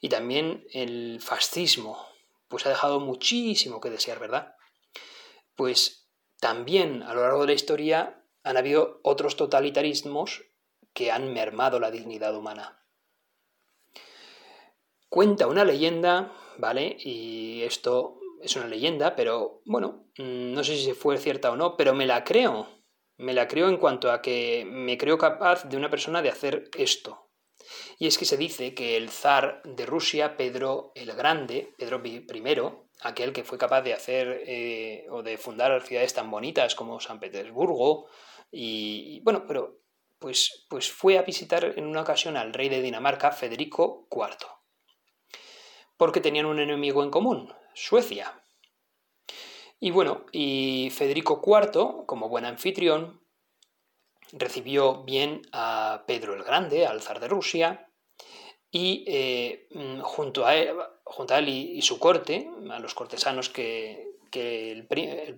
Y 0.00 0.08
también 0.08 0.66
el 0.72 1.20
fascismo, 1.20 2.06
pues 2.48 2.66
ha 2.66 2.70
dejado 2.70 3.00
muchísimo 3.00 3.80
que 3.80 3.90
desear, 3.90 4.18
¿verdad? 4.18 4.54
Pues 5.54 6.08
también 6.40 7.02
a 7.02 7.14
lo 7.14 7.22
largo 7.22 7.40
de 7.40 7.46
la 7.48 7.52
historia 7.54 8.22
han 8.42 8.56
habido 8.56 9.00
otros 9.02 9.36
totalitarismos 9.36 10.44
que 10.92 11.10
han 11.10 11.32
mermado 11.32 11.80
la 11.80 11.90
dignidad 11.90 12.36
humana. 12.36 12.85
Cuenta 15.16 15.46
una 15.46 15.64
leyenda, 15.64 16.30
¿vale? 16.58 16.94
Y 17.00 17.62
esto 17.62 18.20
es 18.42 18.54
una 18.54 18.66
leyenda, 18.66 19.16
pero 19.16 19.62
bueno, 19.64 20.10
mm, 20.18 20.52
no 20.52 20.62
sé 20.62 20.76
si 20.76 20.92
fue 20.92 21.16
cierta 21.16 21.50
o 21.50 21.56
no, 21.56 21.74
pero 21.78 21.94
me 21.94 22.04
la 22.04 22.22
creo. 22.22 22.68
Me 23.16 23.32
la 23.32 23.48
creo 23.48 23.70
en 23.70 23.78
cuanto 23.78 24.12
a 24.12 24.20
que 24.20 24.66
me 24.70 24.98
creo 24.98 25.16
capaz 25.16 25.64
de 25.70 25.78
una 25.78 25.88
persona 25.88 26.20
de 26.20 26.28
hacer 26.28 26.68
esto, 26.76 27.30
y 27.98 28.08
es 28.08 28.18
que 28.18 28.26
se 28.26 28.36
dice 28.36 28.74
que 28.74 28.98
el 28.98 29.08
zar 29.08 29.62
de 29.64 29.86
Rusia, 29.86 30.36
Pedro 30.36 30.92
el 30.94 31.10
Grande, 31.14 31.72
Pedro 31.78 32.02
I, 32.04 32.26
aquel 33.00 33.32
que 33.32 33.44
fue 33.44 33.56
capaz 33.56 33.80
de 33.80 33.94
hacer 33.94 34.42
eh, 34.46 35.06
o 35.08 35.22
de 35.22 35.38
fundar 35.38 35.80
ciudades 35.80 36.12
tan 36.12 36.30
bonitas 36.30 36.74
como 36.74 37.00
San 37.00 37.20
Petersburgo, 37.20 38.06
y, 38.50 39.22
bueno, 39.22 39.46
pero 39.48 39.80
pues, 40.18 40.66
pues 40.68 40.92
fue 40.92 41.16
a 41.16 41.22
visitar 41.22 41.64
en 41.64 41.86
una 41.86 42.02
ocasión 42.02 42.36
al 42.36 42.52
rey 42.52 42.68
de 42.68 42.82
Dinamarca, 42.82 43.32
Federico 43.32 44.08
IV, 44.10 44.56
porque 45.96 46.20
tenían 46.20 46.46
un 46.46 46.58
enemigo 46.58 47.02
en 47.02 47.10
común, 47.10 47.52
Suecia. 47.74 48.42
Y 49.78 49.90
bueno, 49.90 50.24
y 50.32 50.90
Federico 50.90 51.42
IV, 51.44 52.06
como 52.06 52.28
buen 52.28 52.44
anfitrión, 52.44 53.20
recibió 54.32 55.04
bien 55.04 55.42
a 55.52 56.04
Pedro 56.06 56.34
el 56.34 56.42
Grande, 56.42 56.86
al 56.86 57.02
zar 57.02 57.20
de 57.20 57.28
Rusia, 57.28 57.88
y 58.70 59.04
eh, 59.06 59.68
mm, 59.72 60.00
junto, 60.00 60.46
a 60.46 60.56
él, 60.56 60.76
junto 61.04 61.34
a 61.34 61.38
él 61.38 61.48
y, 61.48 61.82
su 61.82 61.98
corte, 61.98 62.50
a 62.70 62.78
los 62.78 62.94
cortesanos 62.94 63.48
que, 63.48 64.04
el, 64.32 64.86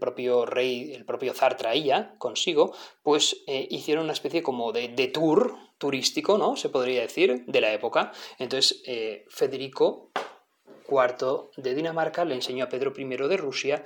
propio 0.00 0.44
rey, 0.44 0.92
el 0.92 1.04
propio 1.04 1.32
zar 1.32 1.56
traía 1.56 2.16
consigo, 2.18 2.74
pues 3.04 3.44
eh, 3.46 3.68
hicieron 3.70 4.04
una 4.04 4.12
especie 4.12 4.42
como 4.42 4.72
de, 4.72 4.88
tour 5.14 5.54
turístico, 5.78 6.36
¿no? 6.36 6.56
Se 6.56 6.68
podría 6.68 7.02
decir, 7.02 7.44
de 7.46 7.60
la 7.60 7.72
época. 7.72 8.10
Entonces, 8.40 8.82
eh, 8.86 9.24
Federico 9.28 10.10
IV 10.88 11.50
de 11.56 11.74
Dinamarca 11.74 12.24
le 12.24 12.34
enseñó 12.34 12.64
a 12.64 12.68
Pedro 12.68 12.92
I 12.96 13.04
de 13.04 13.36
Rusia 13.36 13.84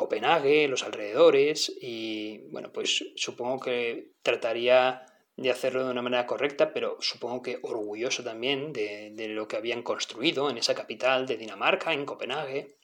Copenhague, 0.00 0.66
los 0.66 0.82
alrededores 0.82 1.70
y 1.80 2.38
bueno, 2.50 2.72
pues 2.72 3.04
supongo 3.16 3.60
que 3.60 4.12
trataría 4.22 5.04
de 5.36 5.50
hacerlo 5.50 5.84
de 5.84 5.90
una 5.90 6.02
manera 6.02 6.26
correcta, 6.26 6.72
pero 6.72 6.96
supongo 7.00 7.42
que 7.42 7.58
orgulloso 7.62 8.22
también 8.22 8.72
de, 8.72 9.12
lo 9.28 9.48
que 9.48 9.56
habían 9.56 9.82
construido 9.82 10.50
en 10.50 10.58
esa 10.58 10.74
capital 10.74 11.26
de 11.26 11.36
Dinamarca, 11.36 11.92
en 11.92 12.06
Copenhague. 12.06 12.78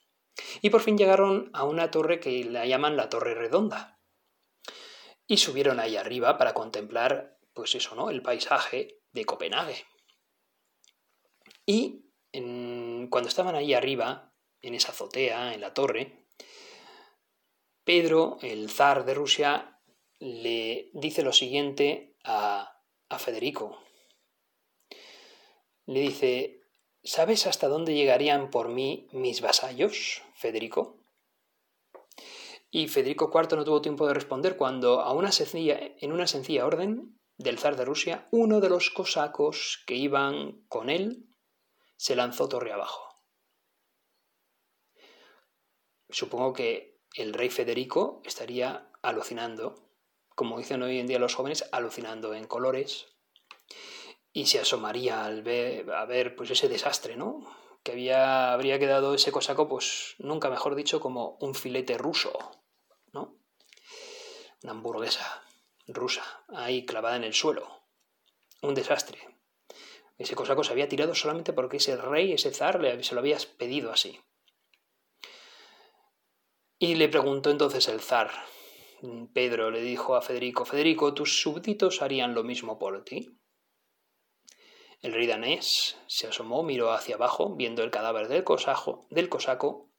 Y 0.60 0.70
por 0.70 0.82
fin 0.82 0.98
llegaron 0.98 1.50
a 1.54 1.64
una 1.64 1.90
torre 1.90 2.20
que 2.20 2.44
la 2.44 2.66
llaman 2.66 2.96
la 2.96 3.08
Torre 3.08 3.34
Redonda. 3.34 3.98
Y 5.26 5.38
subieron 5.38 5.80
ahí 5.80 5.96
arriba 5.96 6.38
para 6.38 6.54
contemplar, 6.54 7.38
pues 7.52 7.74
eso, 7.74 7.94
¿no? 7.94 8.10
El 8.10 8.22
paisaje 8.22 9.00
de 9.12 9.24
Copenhague. 9.24 9.84
Y 11.64 12.04
cuando 13.08 13.28
estaban 13.28 13.54
ahí 13.54 13.74
arriba, 13.74 14.32
en 14.62 14.74
esa 14.74 14.92
azotea, 14.92 15.54
en 15.54 15.60
la 15.60 15.74
torre, 15.74 16.26
Pedro, 17.84 18.38
el 18.42 18.68
zar 18.68 19.04
de 19.04 19.14
Rusia, 19.14 19.80
le 20.18 20.90
dice 20.92 21.22
lo 21.22 21.32
siguiente 21.32 22.16
a, 22.24 22.72
Federico. 23.18 23.78
Le 25.86 26.00
dice, 26.00 26.62
¿sabes 27.04 27.46
hasta 27.46 27.68
dónde 27.68 27.94
llegarían 27.94 28.50
por 28.50 28.68
mí 28.68 29.08
mis 29.12 29.40
vasallos, 29.40 30.22
Federico? 30.34 30.98
Y 32.70 32.88
Federico 32.88 33.30
IV 33.32 33.56
no 33.56 33.64
tuvo 33.64 33.80
tiempo 33.80 34.06
de 34.06 34.14
responder 34.14 34.56
cuando, 34.56 35.00
a 35.00 35.12
una 35.12 35.30
sencilla, 35.30 35.78
en 36.00 36.12
una 36.12 36.26
sencilla 36.26 36.66
orden 36.66 37.20
del 37.38 37.58
zar 37.58 37.76
de 37.76 37.84
Rusia, 37.84 38.26
uno 38.32 38.60
de 38.60 38.68
los 38.68 38.90
cosacos 38.90 39.84
que 39.86 39.94
iban 39.94 40.64
con 40.68 40.90
él 40.90 41.25
se 41.96 42.16
lanzó 42.16 42.48
torre 42.48 42.72
abajo. 42.72 43.22
Supongo 46.08 46.52
que 46.52 47.00
el 47.14 47.32
rey 47.32 47.50
Federico 47.50 48.22
estaría 48.24 48.90
alucinando, 49.02 49.90
como 50.34 50.58
dicen 50.58 50.82
hoy 50.82 50.98
en 50.98 51.06
día 51.06 51.18
los 51.18 51.34
jóvenes, 51.34 51.68
alucinando 51.72 52.34
en 52.34 52.46
colores, 52.46 53.06
y 54.32 54.46
se 54.46 54.60
asomaría 54.60 55.24
al 55.24 55.42
ver, 55.42 55.90
a 55.92 56.04
ver 56.04 56.36
pues 56.36 56.50
ese 56.50 56.68
desastre, 56.68 57.16
¿no? 57.16 57.40
Que 57.82 57.92
había, 57.92 58.52
habría 58.52 58.78
quedado 58.78 59.14
ese 59.14 59.32
cosaco, 59.32 59.68
pues 59.68 60.14
nunca 60.18 60.50
mejor 60.50 60.74
dicho, 60.74 61.00
como 61.00 61.38
un 61.40 61.54
filete 61.54 61.96
ruso, 61.96 62.38
¿no? 63.12 63.38
Una 64.62 64.72
hamburguesa 64.72 65.42
rusa, 65.86 66.44
ahí 66.48 66.84
clavada 66.84 67.16
en 67.16 67.24
el 67.24 67.34
suelo. 67.34 67.82
Un 68.62 68.74
desastre. 68.74 69.35
Ese 70.18 70.34
cosaco 70.34 70.64
se 70.64 70.72
había 70.72 70.88
tirado 70.88 71.14
solamente 71.14 71.52
porque 71.52 71.76
ese 71.76 71.96
rey, 71.96 72.32
ese 72.32 72.52
zar, 72.52 72.80
se 73.02 73.14
lo 73.14 73.20
había 73.20 73.38
pedido 73.58 73.92
así. 73.92 74.20
Y 76.78 76.94
le 76.94 77.08
preguntó 77.08 77.50
entonces 77.50 77.88
el 77.88 78.00
zar. 78.00 78.30
Pedro 79.32 79.70
le 79.70 79.80
dijo 79.82 80.16
a 80.16 80.22
Federico, 80.22 80.64
Federico, 80.64 81.12
¿tus 81.14 81.40
súbditos 81.40 82.02
harían 82.02 82.34
lo 82.34 82.44
mismo 82.44 82.78
por 82.78 83.04
ti? 83.04 83.38
El 85.02 85.12
rey 85.12 85.26
danés 85.26 85.98
se 86.06 86.26
asomó, 86.26 86.62
miró 86.62 86.92
hacia 86.92 87.16
abajo, 87.16 87.54
viendo 87.54 87.82
el 87.82 87.90
cadáver 87.90 88.28
del, 88.28 88.44
del 89.10 89.28
cosaco, 89.28 89.90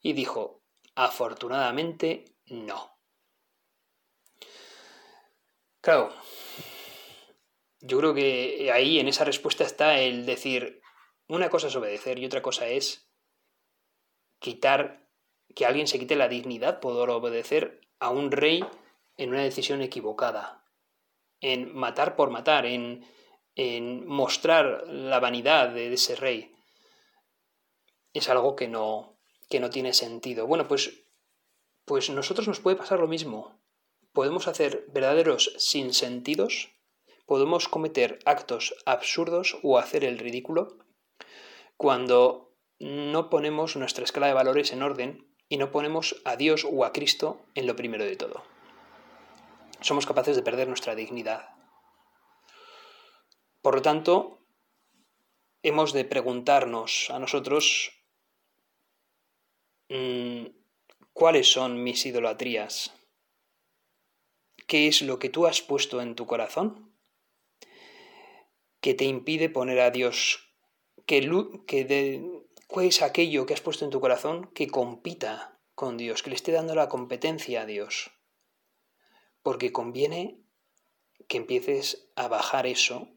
y 0.00 0.14
dijo, 0.14 0.62
afortunadamente 0.94 2.24
no. 2.46 2.98
Claro, 5.80 6.14
yo 7.82 7.98
creo 7.98 8.14
que 8.14 8.70
ahí 8.72 9.00
en 9.00 9.08
esa 9.08 9.24
respuesta 9.24 9.64
está 9.64 9.98
el 9.98 10.24
decir, 10.24 10.80
una 11.26 11.50
cosa 11.50 11.66
es 11.66 11.76
obedecer 11.76 12.18
y 12.18 12.26
otra 12.26 12.40
cosa 12.40 12.68
es 12.68 13.10
quitar 14.38 15.08
que 15.54 15.66
alguien 15.66 15.88
se 15.88 15.98
quite 15.98 16.16
la 16.16 16.28
dignidad 16.28 16.80
por 16.80 17.10
obedecer 17.10 17.80
a 17.98 18.10
un 18.10 18.30
rey 18.30 18.64
en 19.16 19.30
una 19.30 19.42
decisión 19.42 19.82
equivocada, 19.82 20.64
en 21.40 21.74
matar 21.74 22.16
por 22.16 22.30
matar, 22.30 22.66
en, 22.66 23.04
en 23.56 24.06
mostrar 24.06 24.84
la 24.86 25.20
vanidad 25.20 25.70
de 25.70 25.92
ese 25.92 26.14
rey. 26.14 26.54
Es 28.12 28.28
algo 28.28 28.54
que 28.54 28.68
no, 28.68 29.18
que 29.50 29.58
no 29.58 29.70
tiene 29.70 29.92
sentido. 29.92 30.46
Bueno, 30.46 30.68
pues, 30.68 31.04
pues 31.84 32.10
nosotros 32.10 32.46
nos 32.46 32.60
puede 32.60 32.76
pasar 32.76 33.00
lo 33.00 33.08
mismo. 33.08 33.60
Podemos 34.12 34.46
hacer 34.46 34.84
verdaderos 34.88 35.52
sinsentidos, 35.58 36.70
podemos 37.26 37.68
cometer 37.68 38.18
actos 38.24 38.74
absurdos 38.86 39.58
o 39.62 39.78
hacer 39.78 40.04
el 40.04 40.18
ridículo 40.18 40.78
cuando 41.76 42.54
no 42.78 43.30
ponemos 43.30 43.76
nuestra 43.76 44.04
escala 44.04 44.26
de 44.26 44.34
valores 44.34 44.72
en 44.72 44.82
orden 44.82 45.32
y 45.48 45.56
no 45.56 45.70
ponemos 45.70 46.20
a 46.24 46.36
Dios 46.36 46.66
o 46.70 46.84
a 46.84 46.92
Cristo 46.92 47.44
en 47.54 47.66
lo 47.66 47.76
primero 47.76 48.04
de 48.04 48.16
todo. 48.16 48.42
Somos 49.80 50.06
capaces 50.06 50.36
de 50.36 50.42
perder 50.42 50.68
nuestra 50.68 50.94
dignidad. 50.94 51.50
Por 53.60 53.74
lo 53.76 53.82
tanto, 53.82 54.38
hemos 55.62 55.92
de 55.92 56.04
preguntarnos 56.04 57.10
a 57.10 57.18
nosotros 57.18 57.92
mm, 59.88 60.46
cuáles 61.12 61.52
son 61.52 61.82
mis 61.82 62.04
idolatrías. 62.06 62.92
¿Qué 64.66 64.88
es 64.88 65.02
lo 65.02 65.18
que 65.18 65.28
tú 65.28 65.46
has 65.46 65.60
puesto 65.60 66.00
en 66.00 66.14
tu 66.14 66.26
corazón 66.26 66.91
que 68.82 68.92
te 68.92 69.04
impide 69.04 69.48
poner 69.48 69.80
a 69.80 69.90
Dios, 69.90 70.52
que, 71.06 71.20
que 71.66 71.84
de, 71.86 72.42
¿Cuál 72.72 72.86
es 72.86 73.02
aquello 73.02 73.44
que 73.44 73.52
has 73.52 73.60
puesto 73.60 73.84
en 73.84 73.90
tu 73.90 74.00
corazón 74.00 74.50
que 74.54 74.66
compita 74.66 75.58
con 75.74 75.98
Dios, 75.98 76.22
que 76.22 76.30
le 76.30 76.36
esté 76.36 76.52
dando 76.52 76.74
la 76.74 76.88
competencia 76.88 77.62
a 77.62 77.66
Dios? 77.66 78.10
Porque 79.42 79.72
conviene 79.72 80.40
que 81.28 81.36
empieces 81.36 82.10
a 82.16 82.28
bajar 82.28 82.66
eso 82.66 83.08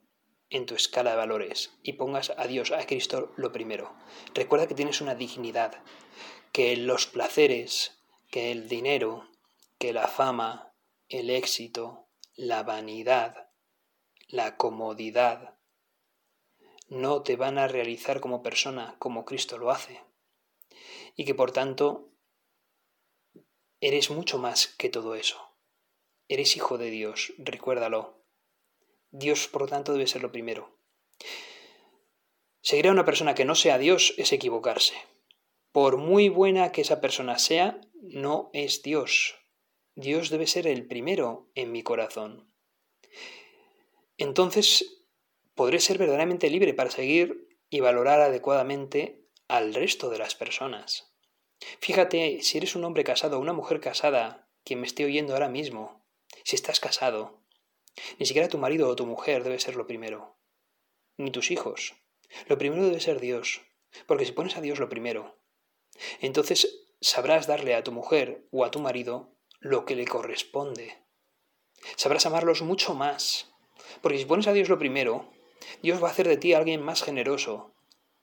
en 0.49 0.65
tu 0.65 0.75
escala 0.75 1.11
de 1.11 1.17
valores 1.17 1.71
y 1.81 1.93
pongas 1.93 2.31
a 2.37 2.47
Dios, 2.47 2.71
a 2.71 2.85
Cristo 2.85 3.31
lo 3.37 3.51
primero. 3.51 3.95
Recuerda 4.33 4.67
que 4.67 4.75
tienes 4.75 5.01
una 5.01 5.15
dignidad, 5.15 5.81
que 6.51 6.75
los 6.75 7.07
placeres, 7.07 8.03
que 8.29 8.51
el 8.51 8.67
dinero, 8.67 9.29
que 9.79 9.93
la 9.93 10.09
fama, 10.09 10.73
el 11.07 11.29
éxito, 11.29 12.07
la 12.35 12.63
vanidad, 12.63 13.49
la 14.27 14.57
comodidad, 14.57 15.54
no 16.95 17.23
te 17.23 17.35
van 17.35 17.57
a 17.57 17.67
realizar 17.67 18.21
como 18.21 18.41
persona 18.41 18.95
como 18.99 19.25
Cristo 19.25 19.57
lo 19.57 19.69
hace. 19.69 20.01
Y 21.15 21.25
que 21.25 21.35
por 21.35 21.51
tanto 21.51 22.09
eres 23.81 24.09
mucho 24.09 24.37
más 24.37 24.67
que 24.67 24.89
todo 24.89 25.15
eso. 25.15 25.37
Eres 26.27 26.55
hijo 26.55 26.77
de 26.77 26.89
Dios, 26.89 27.33
recuérdalo. 27.37 28.23
Dios, 29.11 29.47
por 29.47 29.63
lo 29.63 29.67
tanto, 29.67 29.93
debe 29.93 30.07
ser 30.07 30.21
lo 30.21 30.31
primero. 30.31 30.79
Seguir 32.61 32.87
a 32.87 32.91
una 32.91 33.05
persona 33.05 33.35
que 33.35 33.45
no 33.45 33.55
sea 33.55 33.77
Dios 33.77 34.13
es 34.17 34.31
equivocarse. 34.33 34.95
Por 35.71 35.97
muy 35.97 36.29
buena 36.29 36.71
que 36.71 36.81
esa 36.81 37.01
persona 37.01 37.37
sea, 37.37 37.79
no 37.93 38.49
es 38.53 38.81
Dios. 38.81 39.35
Dios 39.95 40.29
debe 40.29 40.47
ser 40.47 40.65
el 40.65 40.87
primero 40.87 41.51
en 41.55 41.71
mi 41.71 41.83
corazón. 41.83 42.51
Entonces 44.17 44.94
podré 45.55 45.79
ser 45.79 45.97
verdaderamente 45.97 46.49
libre 46.49 46.73
para 46.73 46.91
seguir 46.91 47.47
y 47.69 47.79
valorar 47.79 48.21
adecuadamente 48.21 49.25
al 49.47 49.73
resto 49.73 50.09
de 50.09 50.17
las 50.17 50.35
personas. 50.35 51.13
Fíjate, 51.79 52.41
si 52.41 52.57
eres 52.57 52.75
un 52.75 52.83
hombre 52.83 53.03
casado 53.03 53.37
o 53.37 53.41
una 53.41 53.53
mujer 53.53 53.79
casada, 53.79 54.49
quien 54.63 54.81
me 54.81 54.87
esté 54.87 55.05
oyendo 55.05 55.33
ahora 55.33 55.49
mismo, 55.49 56.05
si 56.43 56.55
estás 56.55 56.79
casado, 56.79 57.41
ni 58.19 58.25
siquiera 58.25 58.49
tu 58.49 58.57
marido 58.57 58.89
o 58.89 58.95
tu 58.95 59.05
mujer 59.05 59.43
debe 59.43 59.59
ser 59.59 59.75
lo 59.75 59.87
primero, 59.87 60.37
ni 61.17 61.31
tus 61.31 61.51
hijos. 61.51 61.95
Lo 62.47 62.57
primero 62.57 62.83
debe 62.83 62.99
ser 62.99 63.19
Dios, 63.19 63.61
porque 64.07 64.25
si 64.25 64.33
pones 64.33 64.57
a 64.57 64.61
Dios 64.61 64.79
lo 64.79 64.89
primero, 64.89 65.39
entonces 66.19 66.87
sabrás 66.99 67.47
darle 67.47 67.75
a 67.75 67.83
tu 67.83 67.91
mujer 67.91 68.47
o 68.51 68.65
a 68.65 68.71
tu 68.71 68.79
marido 68.79 69.37
lo 69.59 69.85
que 69.85 69.95
le 69.95 70.05
corresponde. 70.05 70.97
Sabrás 71.95 72.25
amarlos 72.25 72.61
mucho 72.61 72.93
más, 72.93 73.53
porque 74.01 74.17
si 74.17 74.25
pones 74.25 74.47
a 74.47 74.53
Dios 74.53 74.69
lo 74.69 74.79
primero, 74.79 75.31
Dios 75.81 76.01
va 76.03 76.09
a 76.09 76.11
hacer 76.11 76.27
de 76.27 76.37
ti 76.37 76.53
alguien 76.53 76.81
más 76.81 77.03
generoso, 77.03 77.75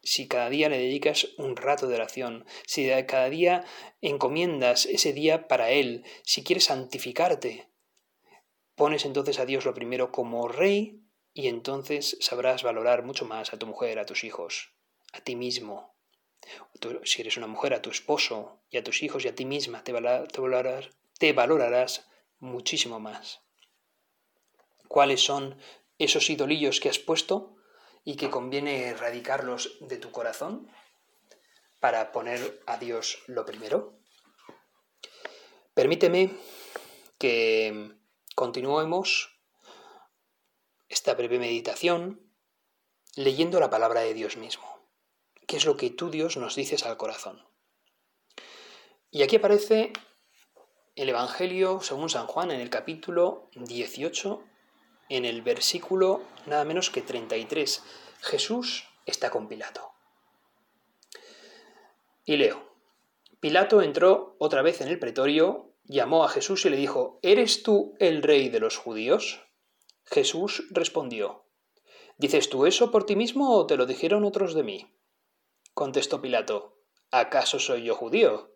si 0.03 0.27
cada 0.27 0.51
día 0.51 0.69
le 0.69 0.79
dedicas 0.79 1.29
un 1.39 1.57
rato 1.57 1.87
de 1.87 1.95
oración, 1.95 2.45
si 2.67 2.91
cada 3.07 3.31
día 3.31 3.65
encomiendas 4.01 4.87
ese 4.87 5.13
día 5.13 5.47
para 5.47 5.71
Él, 5.71 6.05
si 6.25 6.43
quieres 6.43 6.65
santificarte, 6.65 7.69
pones 8.75 9.05
entonces 9.05 9.39
a 9.39 9.47
Dios 9.47 9.65
lo 9.65 9.75
primero 9.75 10.11
como 10.11 10.49
Rey 10.49 11.01
y 11.35 11.49
entonces 11.49 12.17
sabrás 12.21 12.63
valorar 12.63 13.05
mucho 13.05 13.25
más 13.25 13.53
a 13.53 13.59
tu 13.59 13.67
mujer, 13.67 13.99
a 13.99 14.07
tus 14.07 14.25
hijos, 14.25 14.73
a 15.13 15.21
ti 15.21 15.37
mismo. 15.37 15.95
si 17.05 17.21
eres 17.21 17.37
una 17.37 17.47
mujer, 17.47 17.73
a 17.75 17.83
tu 17.83 17.91
esposo 17.91 18.61
y 18.71 18.79
a 18.79 18.85
tus 18.85 19.03
hijos 19.03 19.25
y 19.25 19.29
a 19.29 19.35
ti 19.35 19.45
misma, 19.45 19.85
te, 19.85 19.93
te 21.19 21.33
valorarás 21.33 22.09
muchísimo 22.41 22.99
más. 22.99 23.41
¿Cuáles 24.89 25.23
son 25.23 25.57
esos 25.99 26.31
idolillos 26.31 26.81
que 26.81 26.89
has 26.89 26.99
puesto 26.99 27.57
y 28.05 28.17
que 28.17 28.31
conviene 28.31 28.89
erradicarlos 28.89 29.79
de 29.81 29.97
tu 29.97 30.11
corazón 30.11 30.69
para 31.81 32.13
poner 32.13 32.63
a 32.67 32.77
Dios 32.79 33.23
lo 33.27 33.45
primero? 33.45 33.99
Permíteme 35.75 36.31
que 37.19 37.93
continuemos 38.35 39.39
esta 40.89 41.15
breve 41.15 41.39
meditación 41.39 42.33
leyendo 43.15 43.61
la 43.61 43.71
palabra 43.71 44.01
de 44.01 44.15
Dios 44.15 44.37
mismo. 44.37 44.89
¿Qué 45.47 45.57
es 45.57 45.65
lo 45.65 45.77
que 45.77 45.91
tú, 45.91 46.11
Dios, 46.11 46.37
nos 46.37 46.55
dices 46.55 46.85
al 46.85 46.97
corazón? 46.97 47.47
Y 49.11 49.23
aquí 49.23 49.37
aparece 49.37 49.93
el 50.95 51.09
Evangelio 51.09 51.81
según 51.81 52.11
San 52.11 52.27
Juan 52.27 52.51
en 52.51 52.61
el 52.61 52.71
capítulo 52.71 53.51
18, 53.55 54.45
en 55.16 55.25
el 55.25 55.42
versículo 55.42 56.23
nada 56.47 56.64
menos 56.64 56.90
que 56.90 57.02
33. 57.02 57.83
Jesús 58.21 58.88
está 59.07 59.31
con 59.31 59.49
Pilato. 59.49 59.92
Y 62.25 62.37
leo. 62.37 62.73
Pilato 63.40 63.83
entró 63.83 64.37
otra 64.38 64.62
vez 64.62 64.81
en 64.81 64.88
el 64.88 64.99
pretorio, 64.99 65.73
llamó 65.85 66.25
a 66.25 66.28
Jesús 66.28 66.64
y 66.64 66.71
le 66.71 66.76
dijo, 66.76 67.19
¿Eres 67.23 67.62
tú 67.62 67.97
el 67.99 68.23
rey 68.23 68.49
de 68.49 68.61
los 68.61 68.76
judíos? 68.76 69.40
Jesús 70.04 70.64
respondió, 70.71 71.45
¿Dices 72.19 72.49
tú 72.49 72.66
eso 72.66 72.90
por 72.90 73.04
ti 73.04 73.16
mismo 73.16 73.57
o 73.57 73.66
te 73.66 73.76
lo 73.76 73.87
dijeron 73.87 74.25
otros 74.25 74.54
de 74.54 74.62
mí? 74.62 74.95
Contestó 75.75 76.21
Pilato, 76.21 76.78
¿acaso 77.11 77.59
soy 77.59 77.83
yo 77.83 77.97
judío? 77.97 78.54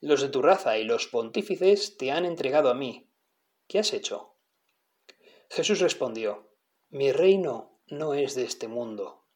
Los 0.00 0.22
de 0.22 0.28
tu 0.28 0.40
raza 0.40 0.78
y 0.78 0.84
los 0.84 1.06
pontífices 1.08 1.96
te 1.98 2.12
han 2.12 2.24
entregado 2.24 2.70
a 2.70 2.74
mí. 2.74 3.10
¿Qué 3.66 3.78
has 3.78 3.92
hecho? 3.92 4.35
Jesús 5.50 5.80
respondió, 5.80 6.48
Mi 6.88 7.12
reino 7.12 7.80
no 7.86 8.14
es 8.14 8.34
de 8.34 8.44
este 8.44 8.68
mundo. 8.68 9.26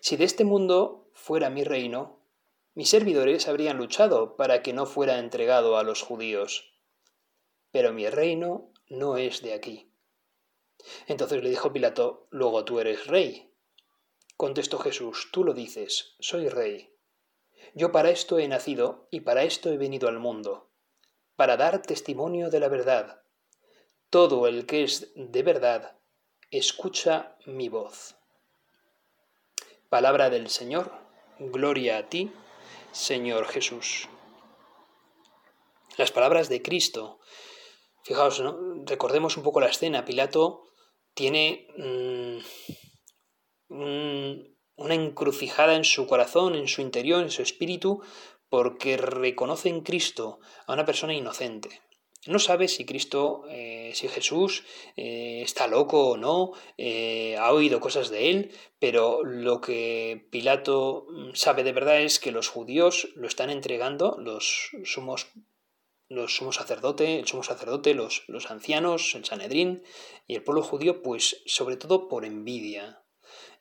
Si 0.00 0.16
de 0.16 0.24
este 0.24 0.44
mundo 0.44 1.10
fuera 1.14 1.50
mi 1.50 1.64
reino, 1.64 2.26
mis 2.74 2.88
servidores 2.88 3.48
habrían 3.48 3.76
luchado 3.76 4.36
para 4.36 4.62
que 4.62 4.72
no 4.72 4.86
fuera 4.86 5.18
entregado 5.18 5.76
a 5.76 5.82
los 5.82 6.02
judíos. 6.02 6.72
Pero 7.70 7.92
mi 7.92 8.08
reino 8.08 8.72
no 8.88 9.16
es 9.16 9.42
de 9.42 9.54
aquí. 9.54 9.92
Entonces 11.06 11.42
le 11.42 11.50
dijo 11.50 11.72
Pilato, 11.72 12.26
Luego 12.30 12.64
tú 12.64 12.80
eres 12.80 13.06
rey. 13.06 13.54
Contestó 14.36 14.78
Jesús, 14.78 15.28
Tú 15.32 15.44
lo 15.44 15.52
dices, 15.52 16.16
soy 16.20 16.48
rey. 16.48 16.94
Yo 17.74 17.92
para 17.92 18.10
esto 18.10 18.38
he 18.38 18.48
nacido 18.48 19.06
y 19.10 19.20
para 19.20 19.44
esto 19.44 19.70
he 19.70 19.76
venido 19.76 20.08
al 20.08 20.18
mundo, 20.18 20.70
para 21.36 21.56
dar 21.56 21.82
testimonio 21.82 22.50
de 22.50 22.60
la 22.60 22.68
verdad. 22.68 23.22
Todo 24.10 24.48
el 24.48 24.66
que 24.66 24.82
es 24.82 25.12
de 25.14 25.44
verdad, 25.44 25.96
escucha 26.50 27.36
mi 27.46 27.68
voz. 27.68 28.16
Palabra 29.88 30.30
del 30.30 30.50
Señor, 30.50 30.90
gloria 31.38 31.98
a 31.98 32.08
ti, 32.08 32.32
Señor 32.90 33.46
Jesús. 33.46 34.08
Las 35.96 36.10
palabras 36.10 36.48
de 36.48 36.60
Cristo. 36.60 37.20
Fijaos, 38.02 38.42
recordemos 38.84 39.36
un 39.36 39.44
poco 39.44 39.60
la 39.60 39.68
escena. 39.68 40.04
Pilato 40.04 40.64
tiene 41.14 41.68
mm, 41.76 42.38
una 44.74 44.94
encrucijada 44.94 45.76
en 45.76 45.84
su 45.84 46.08
corazón, 46.08 46.56
en 46.56 46.66
su 46.66 46.80
interior, 46.80 47.22
en 47.22 47.30
su 47.30 47.42
espíritu, 47.42 48.02
porque 48.48 48.96
reconoce 48.96 49.68
en 49.68 49.82
Cristo 49.82 50.40
a 50.66 50.72
una 50.72 50.84
persona 50.84 51.14
inocente. 51.14 51.80
No 52.26 52.38
sabe 52.38 52.68
si 52.68 52.84
Cristo, 52.84 53.44
eh, 53.48 53.92
si 53.94 54.06
Jesús 54.08 54.64
eh, 54.96 55.40
está 55.42 55.66
loco 55.66 56.10
o 56.10 56.16
no, 56.18 56.52
eh, 56.76 57.36
ha 57.38 57.50
oído 57.52 57.80
cosas 57.80 58.10
de 58.10 58.30
él, 58.30 58.52
pero 58.78 59.24
lo 59.24 59.62
que 59.62 60.26
Pilato 60.30 61.06
mm, 61.08 61.30
sabe 61.34 61.64
de 61.64 61.72
verdad 61.72 62.02
es 62.02 62.18
que 62.18 62.30
los 62.30 62.48
judíos 62.48 63.08
lo 63.14 63.26
están 63.26 63.48
entregando, 63.48 64.18
los 64.20 64.70
sumos 64.84 65.28
los 66.10 66.34
sumos 66.34 66.56
sacerdote, 66.56 67.20
el 67.20 67.26
sumo 67.28 67.44
sacerdote, 67.44 67.94
los, 67.94 68.24
los 68.26 68.50
ancianos, 68.50 69.14
el 69.14 69.24
Sanedrín 69.24 69.84
y 70.26 70.34
el 70.34 70.42
pueblo 70.42 70.62
judío, 70.62 71.02
pues 71.02 71.40
sobre 71.46 71.76
todo 71.76 72.08
por 72.08 72.24
envidia. 72.24 73.00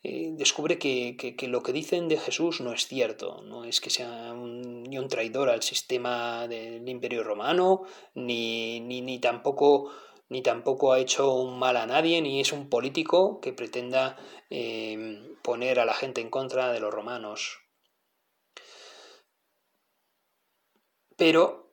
Eh, 0.02 0.30
descubre 0.34 0.80
que, 0.80 1.36
lo 1.50 1.62
que 1.62 1.74
dicen 1.74 2.08
de 2.08 2.18
Jesús 2.18 2.62
no 2.62 2.72
es 2.72 2.88
cierto, 2.88 3.42
no 3.44 3.66
es 3.66 3.82
que 3.82 3.90
sea 3.90 4.34
ni 4.34 4.98
un 4.98 5.10
traidor 5.10 5.50
al 5.50 5.62
sistema 5.62 6.48
del 6.48 6.88
imperio 6.88 7.22
romano, 7.24 7.84
ni, 8.14 8.80
ni, 8.80 9.20
tampoco, 9.20 9.92
ni 10.30 10.42
tampoco 10.42 10.94
ha 10.94 11.00
hecho 11.00 11.34
un 11.34 11.60
mal 11.60 11.76
a 11.76 11.86
nadie, 11.86 12.22
ni 12.22 12.40
es 12.40 12.54
un 12.54 12.70
político 12.70 13.42
que 13.42 13.52
pretenda 13.52 14.16
eh, 14.50 15.36
poner 15.42 15.80
a 15.82 15.86
la 15.86 15.94
gente 15.94 16.22
en 16.22 16.30
contra 16.30 16.72
de 16.72 16.80
los 16.80 16.94
romanos. 16.94 17.60
Pero 21.18 21.69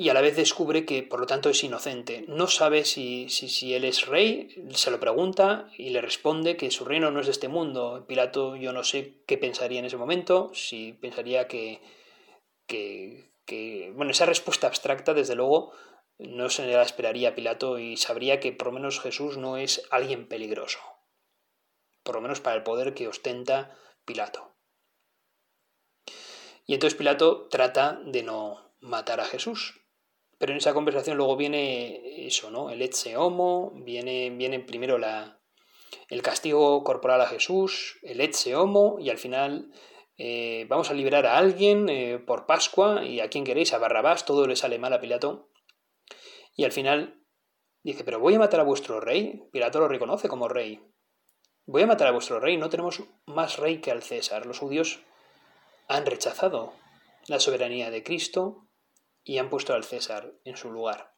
y 0.00 0.10
a 0.10 0.14
la 0.14 0.20
vez 0.20 0.36
descubre 0.36 0.86
que 0.86 1.02
por 1.02 1.18
lo 1.18 1.26
tanto 1.26 1.50
es 1.50 1.64
inocente. 1.64 2.24
No 2.28 2.46
sabe 2.46 2.84
si, 2.84 3.28
si, 3.28 3.74
él 3.74 3.84
es 3.84 4.06
rey, 4.06 4.54
se 4.72 4.92
lo 4.92 5.00
pregunta 5.00 5.68
y 5.76 5.90
le 5.90 6.00
responde 6.00 6.56
que 6.56 6.70
su 6.70 6.84
reino 6.84 7.10
no 7.10 7.18
es 7.18 7.26
de 7.26 7.32
este 7.32 7.48
mundo. 7.48 8.04
Pilato 8.06 8.54
yo 8.54 8.72
no 8.72 8.84
sé 8.84 9.24
qué 9.26 9.38
pensaría 9.38 9.80
en 9.80 9.86
ese 9.86 9.96
momento, 9.96 10.52
si 10.54 10.92
pensaría 10.92 11.48
que, 11.48 11.82
que, 12.68 13.32
que 13.44 13.92
bueno, 13.92 14.12
esa 14.12 14.24
respuesta 14.24 14.68
abstracta 14.68 15.14
desde 15.14 15.34
luego 15.34 15.72
no 16.18 16.48
se 16.48 16.64
la 16.68 16.82
esperaría 16.82 17.34
Pilato 17.34 17.80
y 17.80 17.96
sabría 17.96 18.38
que 18.38 18.52
por 18.52 18.68
lo 18.68 18.74
menos 18.74 19.00
Jesús 19.00 19.36
no 19.36 19.56
es 19.56 19.82
alguien 19.90 20.28
peligroso, 20.28 20.78
por 22.04 22.14
lo 22.14 22.20
menos 22.20 22.40
para 22.40 22.54
el 22.54 22.62
poder 22.62 22.94
que 22.94 23.08
ostenta 23.08 23.76
Pilato. 24.04 24.54
Y 26.66 26.74
entonces 26.74 26.96
Pilato 26.96 27.48
trata 27.48 28.00
de 28.04 28.22
no 28.22 28.68
matar 28.80 29.20
a 29.20 29.24
Jesús, 29.24 29.80
pero 30.38 30.52
en 30.52 30.58
esa 30.58 30.72
conversación 30.72 31.16
luego 31.16 31.36
viene 31.36 32.26
eso, 32.26 32.50
¿no? 32.50 32.70
El 32.70 32.80
etze 32.80 33.16
homo, 33.16 33.72
viene, 33.74 34.30
viene 34.30 34.60
primero 34.60 34.96
la, 34.96 35.40
el 36.08 36.22
castigo 36.22 36.84
corporal 36.84 37.20
a 37.20 37.26
Jesús, 37.26 37.98
el 38.02 38.20
etze 38.20 38.54
homo, 38.54 38.96
y 39.00 39.10
al 39.10 39.18
final 39.18 39.72
eh, 40.16 40.66
vamos 40.68 40.90
a 40.90 40.94
liberar 40.94 41.26
a 41.26 41.38
alguien 41.38 41.88
eh, 41.88 42.18
por 42.18 42.46
Pascua, 42.46 43.04
y 43.04 43.20
a 43.20 43.28
quien 43.28 43.44
queréis, 43.44 43.72
a 43.72 43.78
Barrabás, 43.78 44.24
todo 44.24 44.46
le 44.46 44.56
sale 44.56 44.78
mal 44.78 44.92
a 44.92 45.00
Pilato. 45.00 45.50
Y 46.54 46.64
al 46.64 46.72
final 46.72 47.22
dice, 47.82 48.04
pero 48.04 48.20
voy 48.20 48.34
a 48.34 48.38
matar 48.38 48.60
a 48.60 48.64
vuestro 48.64 49.00
rey. 49.00 49.48
Pilato 49.52 49.80
lo 49.80 49.88
reconoce 49.88 50.28
como 50.28 50.48
rey. 50.48 50.80
Voy 51.66 51.82
a 51.82 51.86
matar 51.86 52.08
a 52.08 52.12
vuestro 52.12 52.40
rey, 52.40 52.56
no 52.56 52.70
tenemos 52.70 53.02
más 53.26 53.58
rey 53.58 53.80
que 53.80 53.90
al 53.90 54.02
César. 54.02 54.46
Los 54.46 54.58
judíos 54.58 55.00
han 55.86 56.06
rechazado 56.06 56.72
la 57.26 57.40
soberanía 57.40 57.90
de 57.90 58.02
Cristo, 58.02 58.67
y 59.28 59.36
han 59.36 59.50
puesto 59.50 59.74
al 59.74 59.84
César 59.84 60.32
en 60.44 60.56
su 60.56 60.72
lugar. 60.72 61.14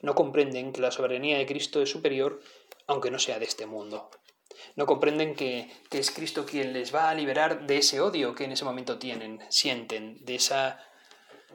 No 0.00 0.16
comprenden 0.16 0.72
que 0.72 0.80
la 0.80 0.90
soberanía 0.90 1.38
de 1.38 1.46
Cristo 1.46 1.80
es 1.80 1.88
superior 1.88 2.40
aunque 2.88 3.12
no 3.12 3.20
sea 3.20 3.38
de 3.38 3.44
este 3.44 3.64
mundo. 3.64 4.10
No 4.74 4.86
comprenden 4.86 5.36
que, 5.36 5.70
es 5.92 6.10
Cristo 6.10 6.44
quien 6.44 6.72
les 6.72 6.92
va 6.92 7.10
a 7.10 7.14
liberar 7.14 7.64
de 7.68 7.78
ese 7.78 8.00
odio 8.00 8.34
que 8.34 8.42
en 8.44 8.52
ese 8.52 8.64
momento 8.64 8.98
tienen, 8.98 9.38
sienten, 9.50 10.24
de 10.24 10.34
esa 10.34 10.84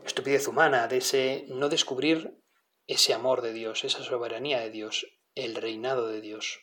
estupidez 0.05 0.47
humana, 0.47 0.87
de 0.87 0.97
ese 0.99 1.45
no 1.49 1.67
descubrir 1.67 2.41
ese 2.85 3.13
amor 3.13 3.41
de 3.41 3.51
Dios, 3.51 3.83
esa 3.83 4.03
soberanía 4.03 4.61
de 4.61 4.69
Dios, 4.69 5.05
el 5.35 5.53
reinado 5.53 6.07
de 6.07 6.21
Dios. 6.21 6.61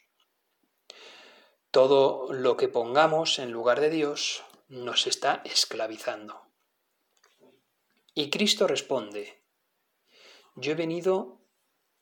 Todo 1.71 2.33
lo 2.33 2.57
que 2.57 2.69
pongamos 2.69 3.39
en 3.39 3.53
lugar 3.53 3.81
de 3.81 3.91
Dios 3.91 4.45
nos 4.69 5.07
está 5.07 5.43
esclavizando. 5.45 6.44
Y 8.15 8.31
Cristo 8.31 8.67
responde, 8.67 9.43
yo 10.57 10.73
he 10.73 10.75
venido 10.75 11.41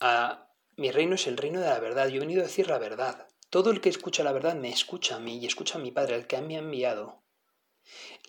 a... 0.00 0.48
Mi 0.76 0.90
reino 0.90 1.16
es 1.16 1.26
el 1.26 1.36
reino 1.36 1.60
de 1.60 1.68
la 1.68 1.80
verdad, 1.80 2.08
yo 2.08 2.16
he 2.16 2.20
venido 2.20 2.40
a 2.40 2.46
decir 2.46 2.68
la 2.68 2.78
verdad. 2.78 3.28
Todo 3.50 3.70
el 3.70 3.80
que 3.80 3.88
escucha 3.88 4.24
la 4.24 4.32
verdad 4.32 4.54
me 4.54 4.70
escucha 4.70 5.16
a 5.16 5.20
mí 5.20 5.38
y 5.38 5.46
escucha 5.46 5.78
a 5.78 5.82
mi 5.82 5.90
Padre, 5.90 6.16
el 6.16 6.26
que 6.26 6.40
me 6.40 6.56
ha 6.56 6.60
enviado. 6.60 7.22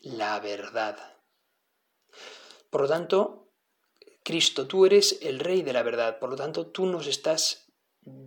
La 0.02 0.40
verdad. 0.40 0.98
Por 2.70 2.82
lo 2.82 2.88
tanto, 2.88 3.54
Cristo, 4.24 4.68
tú 4.68 4.86
eres 4.86 5.20
el 5.22 5.40
rey 5.40 5.62
de 5.62 5.74
la 5.74 5.84
verdad. 5.84 6.20
Por 6.20 6.30
lo 6.30 6.36
tanto, 6.36 6.68
tú 6.68 6.86
nos 6.86 7.08
estás 7.08 7.72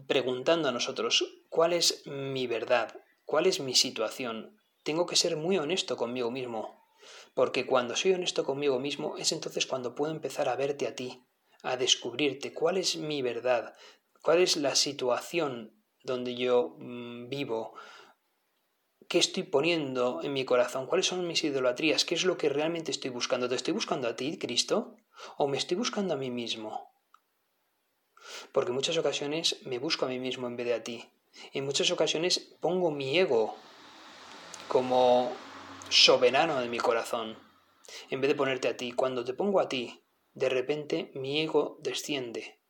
preguntando 0.07 0.69
a 0.69 0.73
nosotros, 0.73 1.45
¿cuál 1.51 1.75
es 1.75 2.07
mi 2.07 2.47
verdad? 2.47 2.95
¿Cuál 3.25 3.47
es 3.47 3.61
mi 3.61 3.75
situación? 3.75 4.57
tengo 4.87 5.05
que 5.05 5.17
ser 5.17 5.37
muy 5.37 5.59
honesto 5.59 5.97
conmigo 5.97 6.31
mismo, 6.31 6.86
porque 7.37 7.67
cuando 7.67 7.95
soy 7.97 8.15
honesto 8.15 8.45
conmigo 8.45 8.81
mismo 8.81 9.19
es 9.19 9.31
entonces 9.31 9.67
cuando 9.67 9.95
puedo 9.95 10.11
empezar 10.11 10.49
a 10.49 10.57
verte 10.57 10.87
a 10.87 10.95
ti, 10.95 11.23
a 11.63 11.77
descubrirte 11.77 12.55
cuál 12.55 12.79
es 12.79 12.97
mi 12.97 13.21
verdad, 13.21 13.77
cuál 14.23 14.39
es 14.41 14.57
la 14.57 14.75
situación 14.75 15.85
donde 16.03 16.35
yo 16.35 16.77
mm, 16.79 17.29
vivo, 17.29 17.75
qué 19.07 19.19
estoy 19.19 19.43
poniendo 19.43 20.23
en 20.23 20.33
mi 20.33 20.47
corazón, 20.47 20.87
cuáles 20.87 21.09
son 21.09 21.27
mis 21.27 21.45
idolatrías, 21.45 22.07
qué 22.07 22.15
es 22.15 22.25
lo 22.25 22.39
que 22.39 22.49
realmente 22.49 22.91
estoy 22.91 23.11
buscando. 23.11 23.51
¿Te 23.51 23.55
estoy 23.55 23.75
buscando 23.75 24.09
a 24.09 24.17
ti, 24.17 24.39
Cristo? 24.39 24.97
¿O 25.37 25.47
me 25.47 25.59
estoy 25.59 25.77
buscando 25.77 26.15
a 26.15 26.17
mí 26.17 26.31
mismo? 26.31 26.91
Porque 28.53 28.71
en 28.71 28.77
muchas 28.77 28.97
ocasiones 28.97 29.59
me 29.67 29.79
busco 29.79 30.07
a 30.07 30.09
mí 30.09 30.19
mismo 30.19 30.47
en 30.47 30.57
vez 30.57 30.67
de 30.69 30.75
a 30.75 30.83
ti. 30.83 31.05
En 31.53 31.67
muchas 31.67 31.91
ocasiones 31.91 32.57
pongo 32.63 32.91
mi 32.91 33.19
ego 33.19 33.57
como 34.69 35.37
soberano 35.89 36.61
de 36.61 36.69
mi 36.69 36.79
corazón, 36.79 37.39
en 38.11 38.21
vez 38.21 38.29
de 38.29 38.35
ponerte 38.35 38.69
a 38.69 38.77
ti. 38.77 38.93
Cuando 38.93 39.25
te 39.25 39.35
pongo 39.35 39.61
a 39.61 39.69
ti, 39.69 40.03
de 40.35 40.49
repente 40.49 41.11
mi 41.15 41.41
ego 41.41 41.79
desciende 41.81 42.61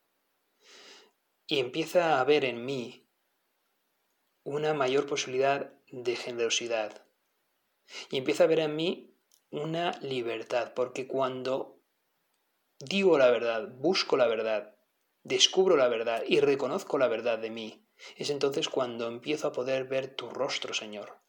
y 1.46 1.61
empieza 1.61 2.20
a 2.20 2.24
ver 2.24 2.44
en 2.44 2.64
mí 2.64 3.09
una 4.42 4.74
mayor 4.74 5.07
posibilidad 5.07 5.72
de 5.90 6.16
generosidad. 6.16 7.05
Y 8.11 8.18
empieza 8.18 8.44
a 8.44 8.48
ver 8.48 8.61
en 8.61 8.74
mí 8.74 9.16
una 9.50 9.92
libertad, 10.00 10.72
porque 10.74 11.07
cuando 11.07 11.81
digo 12.79 13.16
la 13.16 13.31
verdad, 13.31 13.68
busco 13.68 14.16
la 14.16 14.26
verdad, 14.26 14.76
descubro 15.22 15.76
la 15.76 15.88
verdad 15.88 16.22
y 16.26 16.40
reconozco 16.40 16.98
la 16.98 17.09
verdad 17.09 17.38
de 17.38 17.50
mí, 17.50 17.87
es 18.16 18.31
entonces 18.31 18.68
cuando 18.68 19.07
empiezo 19.07 19.48
a 19.48 19.52
poder 19.52 19.85
ver 19.85 20.14
tu 20.14 20.29
rostro, 20.29 20.74
Señor. 20.74 21.25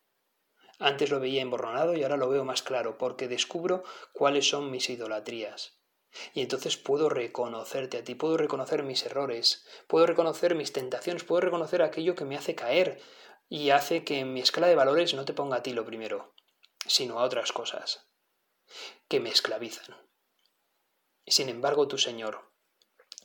Antes 0.79 1.09
lo 1.09 1.19
veía 1.19 1.41
emborronado 1.41 1.95
y 1.95 2.03
ahora 2.03 2.17
lo 2.17 2.29
veo 2.29 2.45
más 2.45 2.61
claro, 2.61 2.97
porque 2.97 3.27
descubro 3.27 3.83
cuáles 4.13 4.47
son 4.47 4.69
mis 4.69 4.89
idolatrías. 4.89 5.77
Y 6.33 6.41
entonces 6.41 6.77
puedo 6.77 7.09
reconocerte 7.09 7.97
a 7.97 8.03
ti, 8.03 8.15
puedo 8.15 8.37
reconocer 8.37 8.83
mis 8.83 9.05
errores, 9.05 9.65
puedo 9.87 10.05
reconocer 10.05 10.55
mis 10.55 10.73
tentaciones, 10.73 11.23
puedo 11.23 11.41
reconocer 11.41 11.81
aquello 11.81 12.15
que 12.15 12.25
me 12.25 12.37
hace 12.37 12.55
caer 12.55 13.01
y 13.49 13.69
hace 13.71 14.03
que 14.03 14.19
en 14.19 14.33
mi 14.33 14.41
escala 14.41 14.67
de 14.67 14.75
valores 14.75 15.13
no 15.13 15.25
te 15.25 15.33
ponga 15.33 15.57
a 15.57 15.63
ti 15.63 15.73
lo 15.73 15.85
primero, 15.85 16.33
sino 16.85 17.19
a 17.19 17.23
otras 17.23 17.51
cosas, 17.51 18.07
que 19.07 19.19
me 19.19 19.29
esclavizan. 19.29 19.95
Sin 21.25 21.49
embargo, 21.49 21.87
tu 21.87 21.97
Señor, 21.97 22.51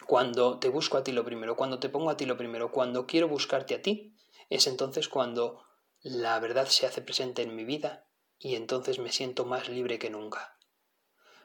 cuando 0.06 0.58
te 0.58 0.68
busco 0.68 0.98
a 0.98 1.04
ti 1.04 1.12
lo 1.12 1.24
primero, 1.24 1.56
cuando 1.56 1.78
te 1.78 1.88
pongo 1.88 2.10
a 2.10 2.16
ti 2.16 2.26
lo 2.26 2.36
primero, 2.36 2.72
cuando 2.72 3.06
quiero 3.06 3.28
buscarte 3.28 3.74
a 3.74 3.82
ti, 3.82 4.16
es 4.50 4.66
entonces 4.66 5.08
cuando 5.08 5.64
la 6.02 6.38
verdad 6.40 6.66
se 6.66 6.86
hace 6.86 7.00
presente 7.00 7.42
en 7.42 7.54
mi 7.54 7.64
vida 7.64 8.06
y 8.38 8.56
entonces 8.56 8.98
me 8.98 9.12
siento 9.12 9.44
más 9.44 9.68
libre 9.68 9.98
que 10.00 10.10
nunca. 10.10 10.58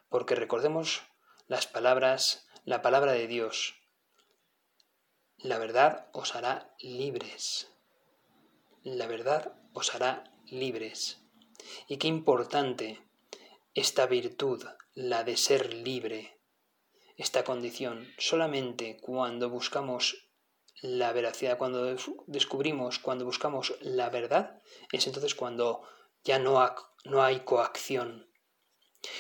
Porque 0.10 0.34
recordemos 0.34 1.04
las 1.48 1.68
palabras, 1.68 2.48
la 2.66 2.82
palabra 2.82 3.12
de 3.12 3.28
Dios. 3.28 3.76
La 5.38 5.60
verdad 5.60 6.10
os 6.12 6.36
hará 6.36 6.76
libres. 6.80 7.72
La 8.82 9.06
verdad 9.06 9.54
os 9.74 9.94
hará 9.94 10.24
libres. 10.46 11.22
Y 11.88 11.98
qué 11.98 12.08
importante 12.08 13.04
esta 13.76 14.08
virtud, 14.08 14.66
la 14.96 15.24
de 15.24 15.38
ser 15.38 15.72
libre, 15.72 16.40
esta 17.16 17.44
condición. 17.44 18.08
Solamente 18.18 18.98
cuando 19.00 19.52
buscamos 19.52 20.27
la 20.82 21.12
veracidad, 21.12 21.58
cuando 21.58 21.96
descubrimos, 22.28 23.00
cuando 23.00 23.26
buscamos 23.26 23.76
la 23.82 24.10
verdad, 24.10 24.62
es 24.92 25.08
entonces 25.08 25.36
cuando 25.36 25.84
ya 26.24 26.40
no, 26.40 26.64
no 27.06 27.24
hay 27.24 27.40
coacción. 27.42 28.28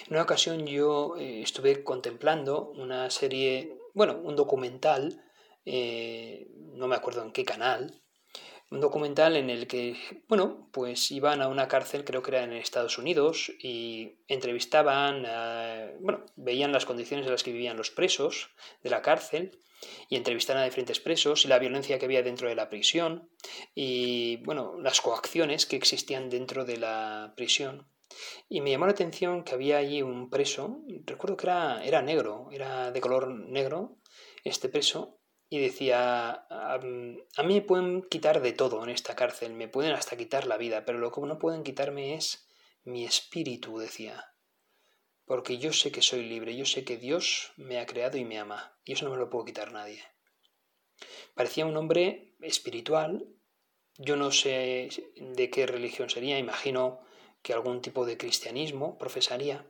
En 0.08 0.14
una 0.14 0.24
ocasión 0.24 0.66
yo 0.66 1.16
eh, 1.18 1.42
estuve 1.42 1.84
contemplando 1.84 2.70
una 2.70 3.10
serie, 3.10 3.78
bueno, 3.94 4.20
un 4.24 4.36
documental, 4.36 5.24
eh, 5.66 6.48
no 6.56 6.88
me 6.88 6.96
acuerdo 6.96 7.24
en 7.24 7.32
qué 7.32 7.44
canal, 7.44 8.02
un 8.70 8.82
documental 8.82 9.38
en 9.38 9.50
el 9.50 9.68
que, 9.68 9.96
bueno, 10.28 10.70
pues 10.72 11.12
iban 11.12 11.42
a 11.42 11.48
una 11.48 11.68
cárcel, 11.68 12.04
creo 12.04 12.22
que 12.22 12.32
era 12.32 12.44
en 12.44 12.54
Estados 12.54 12.98
Unidos, 12.98 13.52
y 13.60 14.20
entrevistaban, 14.28 15.26
bueno, 16.02 16.26
veían 16.36 16.72
las 16.72 16.86
condiciones 16.86 17.26
en 17.26 17.32
las 17.32 17.44
que 17.44 17.54
vivían 17.54 17.78
los 17.78 17.92
presos 17.92 18.50
de 18.84 18.90
la 18.90 19.02
cárcel, 19.02 19.58
y 20.10 20.16
entrevistaban 20.16 20.64
a 20.64 20.66
diferentes 20.66 21.00
presos 21.00 21.46
y 21.46 21.48
la 21.48 21.60
violencia 21.60 22.00
que 22.00 22.06
había 22.06 22.24
dentro 22.24 22.50
de 22.50 22.56
la 22.56 22.70
prisión, 22.70 23.30
y, 23.74 24.38
bueno, 24.38 24.76
las 24.82 25.02
coacciones 25.02 25.66
que 25.66 25.76
existían 25.76 26.30
dentro 26.30 26.66
de 26.66 26.78
la 26.78 27.34
prisión. 27.38 27.88
Y 28.50 28.62
me 28.62 28.72
llamó 28.72 28.86
la 28.86 28.94
atención 28.94 29.44
que 29.44 29.54
había 29.54 29.78
allí 29.78 30.02
un 30.02 30.30
preso, 30.30 30.80
recuerdo 31.06 31.38
que 31.38 31.46
era, 31.46 31.84
era 31.86 32.02
negro, 32.02 32.50
era 32.52 32.92
de 32.92 33.02
color 33.02 33.28
negro, 33.28 33.98
este 34.44 34.70
preso, 34.70 35.17
y 35.50 35.60
decía, 35.60 36.46
a, 36.50 36.80
mí 36.80 37.54
me 37.54 37.62
pueden 37.62 38.04
quitar 38.04 38.42
de 38.42 38.52
todo 38.52 38.84
en 38.84 38.90
esta 38.90 39.16
cárcel, 39.16 39.54
me 39.54 39.68
pueden 39.68 39.94
hasta 39.94 40.18
quitar 40.18 40.46
la 40.46 40.58
vida, 40.58 40.84
pero 40.86 40.98
lo 40.98 41.12
que 41.12 41.22
no 41.22 41.40
pueden 41.40 41.64
quitarme 41.64 42.16
es 42.16 42.50
mi 42.84 43.06
espíritu, 43.06 43.78
decía. 43.78 44.34
Porque 45.26 45.58
yo 45.58 45.72
sé 45.72 45.92
que 45.92 46.02
soy 46.02 46.24
libre, 46.24 46.56
yo 46.56 46.66
sé 46.66 46.84
que 46.84 46.98
Dios 46.98 47.54
me 47.56 47.80
ha 47.80 47.86
creado 47.86 48.18
y 48.18 48.26
me 48.26 48.40
ama, 48.40 48.78
y 48.84 48.94
eso 48.94 49.06
no 49.06 49.12
me 49.12 49.18
lo 49.18 49.30
puedo 49.30 49.46
quitar 49.46 49.72
nadie. 49.72 50.04
Parecía 51.34 51.66
un 51.66 51.78
hombre 51.78 52.36
espiritual, 52.42 53.28
yo 53.98 54.16
no 54.16 54.32
sé 54.32 54.90
de 55.16 55.50
qué 55.50 55.66
religión 55.66 56.10
sería, 56.10 56.40
imagino 56.40 57.00
que 57.42 57.54
algún 57.54 57.82
tipo 57.82 58.06
de 58.06 58.18
cristianismo 58.18 58.98
profesaría, 58.98 59.66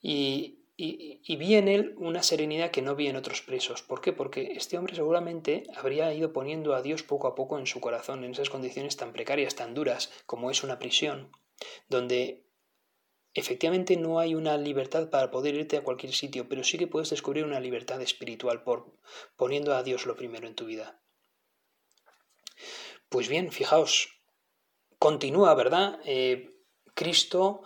y, 0.00 0.63
y, 0.76 1.36
vi 1.36 1.54
en 1.54 1.68
él 1.68 1.94
una 1.98 2.22
serenidad 2.22 2.70
que 2.70 2.82
no 2.82 2.96
vi 2.96 3.06
en 3.06 3.16
otros 3.16 3.42
presos. 3.42 3.82
¿Por 3.82 4.00
qué? 4.00 4.12
Porque 4.12 4.54
este 4.56 4.76
hombre 4.76 4.96
seguramente 4.96 5.64
habría 5.76 6.12
ido 6.12 6.32
poniendo 6.32 6.74
a 6.74 6.82
Dios 6.82 7.02
poco 7.02 7.28
a 7.28 7.34
poco 7.34 7.58
en 7.58 7.66
su 7.66 7.80
corazón, 7.80 8.24
en 8.24 8.32
esas 8.32 8.50
condiciones 8.50 8.96
tan 8.96 9.12
precarias, 9.12 9.54
tan 9.54 9.74
duras 9.74 10.10
como 10.26 10.50
es 10.50 10.64
una 10.64 10.78
prisión, 10.78 11.30
donde 11.88 12.44
efectivamente 13.34 13.96
no 13.96 14.18
hay 14.18 14.34
una 14.34 14.56
libertad 14.56 15.10
para 15.10 15.30
poder 15.30 15.54
irte 15.54 15.76
a 15.76 15.84
cualquier 15.84 16.12
sitio, 16.12 16.48
pero 16.48 16.64
sí 16.64 16.76
que 16.76 16.88
puedes 16.88 17.10
descubrir 17.10 17.44
una 17.44 17.60
libertad 17.60 18.00
espiritual 18.02 18.64
por 18.64 18.98
poniendo 19.36 19.74
a 19.74 19.82
Dios 19.82 20.06
lo 20.06 20.16
primero 20.16 20.48
en 20.48 20.54
tu 20.56 20.66
vida. 20.66 21.00
Pues 23.08 23.28
bien, 23.28 23.52
fijaos, 23.52 24.20
continúa, 24.98 25.54
¿verdad? 25.54 26.00
Eh, 26.04 26.50
Cristo 26.94 27.62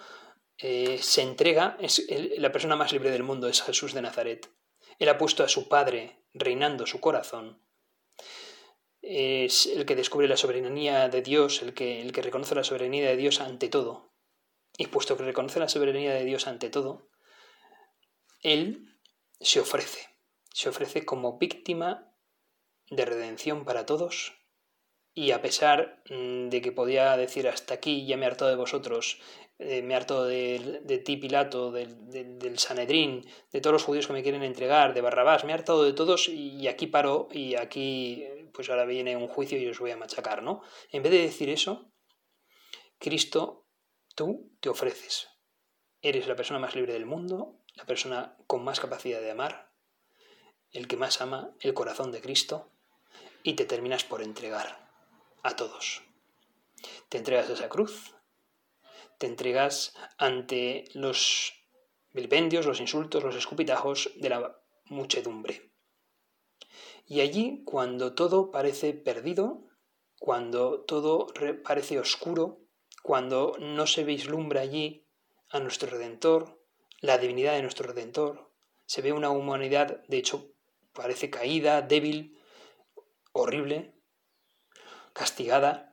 eh, 0.59 0.99
se 1.01 1.23
entrega, 1.23 1.77
es 1.81 2.05
la 2.37 2.51
persona 2.51 2.75
más 2.75 2.93
libre 2.93 3.11
del 3.11 3.23
mundo 3.23 3.49
es 3.49 3.63
Jesús 3.63 3.95
de 3.95 4.03
Nazaret. 4.03 4.51
Él 4.99 5.09
ha 5.09 5.17
puesto 5.17 5.45
a 5.45 5.49
su 5.49 5.69
Padre 5.69 6.25
reinando 6.35 6.87
su 6.87 7.01
corazón. 7.01 7.63
Es 9.01 9.67
el 9.67 9.87
que 9.87 9.95
descubre 9.95 10.27
la 10.27 10.37
soberanía 10.37 11.09
de 11.09 11.23
Dios, 11.23 11.63
el 11.63 11.75
que, 11.75 12.01
el 12.01 12.13
que 12.13 12.23
reconoce 12.23 12.57
la 12.57 12.65
soberanía 12.65 13.09
de 13.09 13.17
Dios 13.17 13.41
ante 13.41 13.69
todo. 13.69 14.13
Y 14.77 14.89
puesto 14.89 15.17
que 15.17 15.23
reconoce 15.23 15.61
la 15.61 15.69
soberanía 15.69 16.13
de 16.13 16.25
Dios 16.25 16.49
ante 16.49 16.71
todo, 16.71 17.09
Él 18.43 18.99
se 19.41 19.61
ofrece, 19.61 20.09
se 20.53 20.69
ofrece 20.69 21.05
como 21.05 21.39
víctima 21.39 22.13
de 22.91 23.05
redención 23.05 23.65
para 23.65 23.87
todos 23.87 24.35
y 25.15 25.33
a 25.33 25.43
pesar 25.43 26.03
mm, 26.11 26.49
de 26.49 26.63
que 26.63 26.73
podía 26.73 27.17
decir 27.17 27.49
hasta 27.49 27.75
aquí 27.75 28.07
ya 28.07 28.17
me 28.17 28.27
harto 28.27 28.47
de 28.47 28.55
vosotros, 28.55 29.21
eh, 29.59 29.83
me 29.83 29.97
harto 29.97 30.25
de, 30.25 30.81
de, 30.85 30.99
ti 30.99 31.17
Pilato, 31.17 31.73
del, 31.73 32.39
del, 32.39 32.59
Sanedrín, 32.59 33.27
de 33.51 33.61
todos 33.61 33.73
los 33.73 33.85
judíos 33.85 34.07
que 34.07 34.13
me 34.13 34.23
quieren 34.23 34.45
entregar, 34.45 34.95
de 34.95 35.01
Barrabás, 35.01 35.45
me 35.45 35.51
he 35.51 35.55
hartado 35.55 35.85
de 35.85 35.93
todos 35.93 36.29
y 36.29 36.69
aquí 36.69 36.87
paro 36.87 37.29
y 37.33 37.57
aquí 37.57 38.25
pues 38.53 38.71
ahora 38.71 38.85
viene 38.85 39.17
un 39.17 39.29
juicio 39.29 39.59
y 39.59 39.67
os 39.69 39.79
voy 39.79 39.91
a 39.91 39.97
machacar, 39.97 40.43
¿no? 40.43 40.63
En 40.91 41.03
vez 41.03 41.13
de 41.13 41.23
decir 41.23 41.49
eso, 41.49 41.93
Cristo, 42.99 43.67
tú 44.15 44.53
te 44.61 44.69
ofreces. 44.69 45.29
Eres 46.03 46.27
la 46.29 46.37
persona 46.37 46.59
más 46.59 46.75
libre 46.75 46.93
del 46.93 47.07
mundo, 47.07 47.61
la 47.75 47.85
persona 47.85 48.37
con 48.47 48.65
más 48.65 48.81
capacidad 48.81 49.21
de 49.21 49.31
amar, 49.31 49.73
el 50.73 50.89
que 50.89 50.97
más 50.97 51.21
ama 51.21 51.55
el 51.61 51.75
corazón 51.75 52.13
de 52.13 52.21
Cristo, 52.21 52.71
y 53.43 53.55
te 53.55 53.65
terminas 53.65 54.05
por 54.05 54.23
entregar 54.23 54.89
a 55.43 55.57
todos. 55.57 56.03
Te 57.09 57.19
entregas 57.19 57.49
a 57.51 57.55
esa 57.55 57.69
cruz, 57.69 58.15
te 59.19 59.27
entregas 59.27 59.95
ante 60.17 60.85
los 60.95 61.53
vilipendios, 62.13 62.67
los 62.67 62.81
insultos, 62.81 63.23
los 63.23 63.37
escupitajos 63.37 64.11
de 64.17 64.29
la 64.29 64.61
muchedumbre. 64.87 65.73
Y 67.07 67.21
allí, 67.21 67.63
cuando 67.65 68.15
todo 68.15 68.51
parece 68.51 68.93
perdido, 68.95 69.65
cuando 70.19 70.83
todo 70.83 71.27
parece 71.65 71.99
oscuro, 71.99 72.61
cuando 73.03 73.57
no 73.61 73.87
se 73.87 74.05
vislumbra 74.05 74.61
allí 74.61 75.07
a 75.49 75.61
nuestro 75.61 75.89
Redentor, 75.91 76.63
la 77.01 77.19
divinidad 77.19 77.55
de 77.55 77.63
nuestro 77.63 77.87
Redentor, 77.87 78.53
se 78.87 79.03
ve 79.03 79.13
una 79.13 79.31
humanidad, 79.31 80.03
de 80.09 80.19
hecho, 80.19 80.53
parece 80.93 81.31
caída, 81.31 81.81
débil, 81.83 82.39
horrible, 83.33 83.95
castigada, 85.13 85.88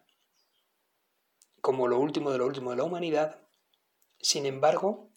como 1.66 1.88
lo 1.88 1.98
último 1.98 2.30
de 2.30 2.38
lo 2.38 2.46
último 2.46 2.70
de 2.70 2.78
la 2.78 2.84
humanidad, 2.84 3.42
sin 4.20 4.46
embargo, 4.46 5.10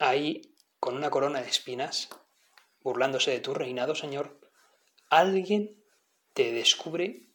ahí, 0.00 0.42
con 0.80 0.96
una 0.96 1.10
corona 1.10 1.40
de 1.40 1.48
espinas, 1.48 2.08
burlándose 2.80 3.30
de 3.30 3.38
tu 3.38 3.54
reinado, 3.54 3.94
Señor, 3.94 4.40
alguien 5.10 5.80
te 6.32 6.50
descubre 6.50 7.28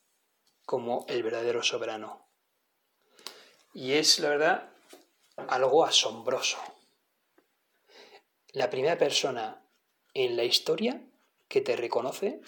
como 0.66 1.06
el 1.08 1.24
verdadero 1.24 1.64
soberano. 1.64 2.28
Y 3.74 3.94
es, 3.94 4.20
la 4.20 4.32
verdad, 4.32 4.70
algo 5.48 5.86
asombroso. 5.86 6.58
La 8.52 8.70
primera 8.70 8.98
persona 8.98 9.66
en 10.14 10.36
la 10.36 10.44
historia 10.44 11.10
que 11.48 11.62
te 11.62 11.78
reconoce 11.78 12.42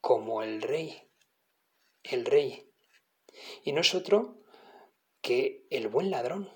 como 0.00 0.42
el 0.42 0.62
rey, 0.62 1.10
el 2.04 2.24
rey. 2.24 2.72
Y 3.64 3.72
no 3.72 3.82
es 3.82 3.94
otro 3.94 4.38
que 5.28 5.66
el 5.68 5.88
buen 5.88 6.10
ladrón, 6.10 6.50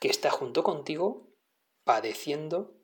que 0.00 0.08
está 0.08 0.30
junto 0.30 0.62
contigo 0.62 1.28
padeciendo, 1.84 2.74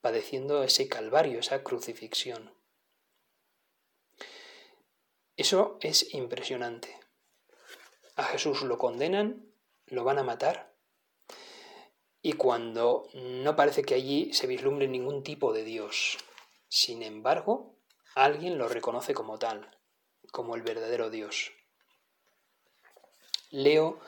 padeciendo 0.00 0.62
ese 0.62 0.88
calvario, 0.88 1.40
esa 1.40 1.64
crucifixión. 1.64 2.54
Eso 5.36 5.78
es 5.80 6.14
impresionante. 6.14 6.96
A 8.14 8.22
Jesús 8.22 8.62
lo 8.62 8.78
condenan, 8.78 9.52
lo 9.86 10.04
van 10.04 10.20
a 10.20 10.22
matar, 10.22 10.76
y 12.22 12.34
cuando 12.34 13.08
no 13.14 13.56
parece 13.56 13.82
que 13.82 13.94
allí 13.94 14.32
se 14.32 14.46
vislumbre 14.46 14.86
ningún 14.86 15.24
tipo 15.24 15.52
de 15.52 15.64
Dios, 15.64 16.18
sin 16.68 17.02
embargo, 17.02 17.80
alguien 18.14 18.58
lo 18.58 18.68
reconoce 18.68 19.12
como 19.12 19.40
tal, 19.40 19.76
como 20.30 20.54
el 20.54 20.62
verdadero 20.62 21.10
Dios. 21.10 21.50
Leo 23.56 24.00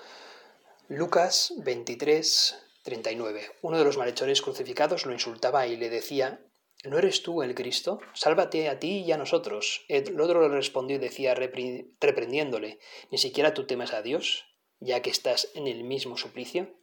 Lucas 0.89 1.55
23, 1.59 2.57
39. 2.83 3.53
Uno 3.63 3.79
de 3.79 3.85
los 3.85 3.97
malhechores 3.97 4.43
crucificados 4.43 5.07
lo 5.07 5.13
insultaba 5.13 5.69
y 5.69 5.77
le 5.77 5.89
decía, 5.89 6.45
¿No 6.83 6.99
eres 6.99 7.23
tú 7.23 7.45
el 7.45 7.55
Cristo? 7.55 8.01
Sálvate 8.13 8.69
a 8.69 8.81
ti 8.81 9.05
y 9.07 9.13
a 9.13 9.17
nosotros. 9.17 9.85
El 9.87 10.21
otro 10.21 10.41
le 10.41 10.49
respondió 10.53 10.97
y 10.97 10.99
decía 10.99 11.37
reprendiéndole, 11.37 12.81
¿ni 13.13 13.19
siquiera 13.19 13.55
tú 13.55 13.69
temes 13.69 13.93
a 13.93 14.03
Dios, 14.03 14.47
ya 14.81 15.01
que 15.01 15.11
estás 15.11 15.53
en 15.55 15.69
el 15.69 15.85
mismo 15.85 16.17
suplicio? 16.17 16.75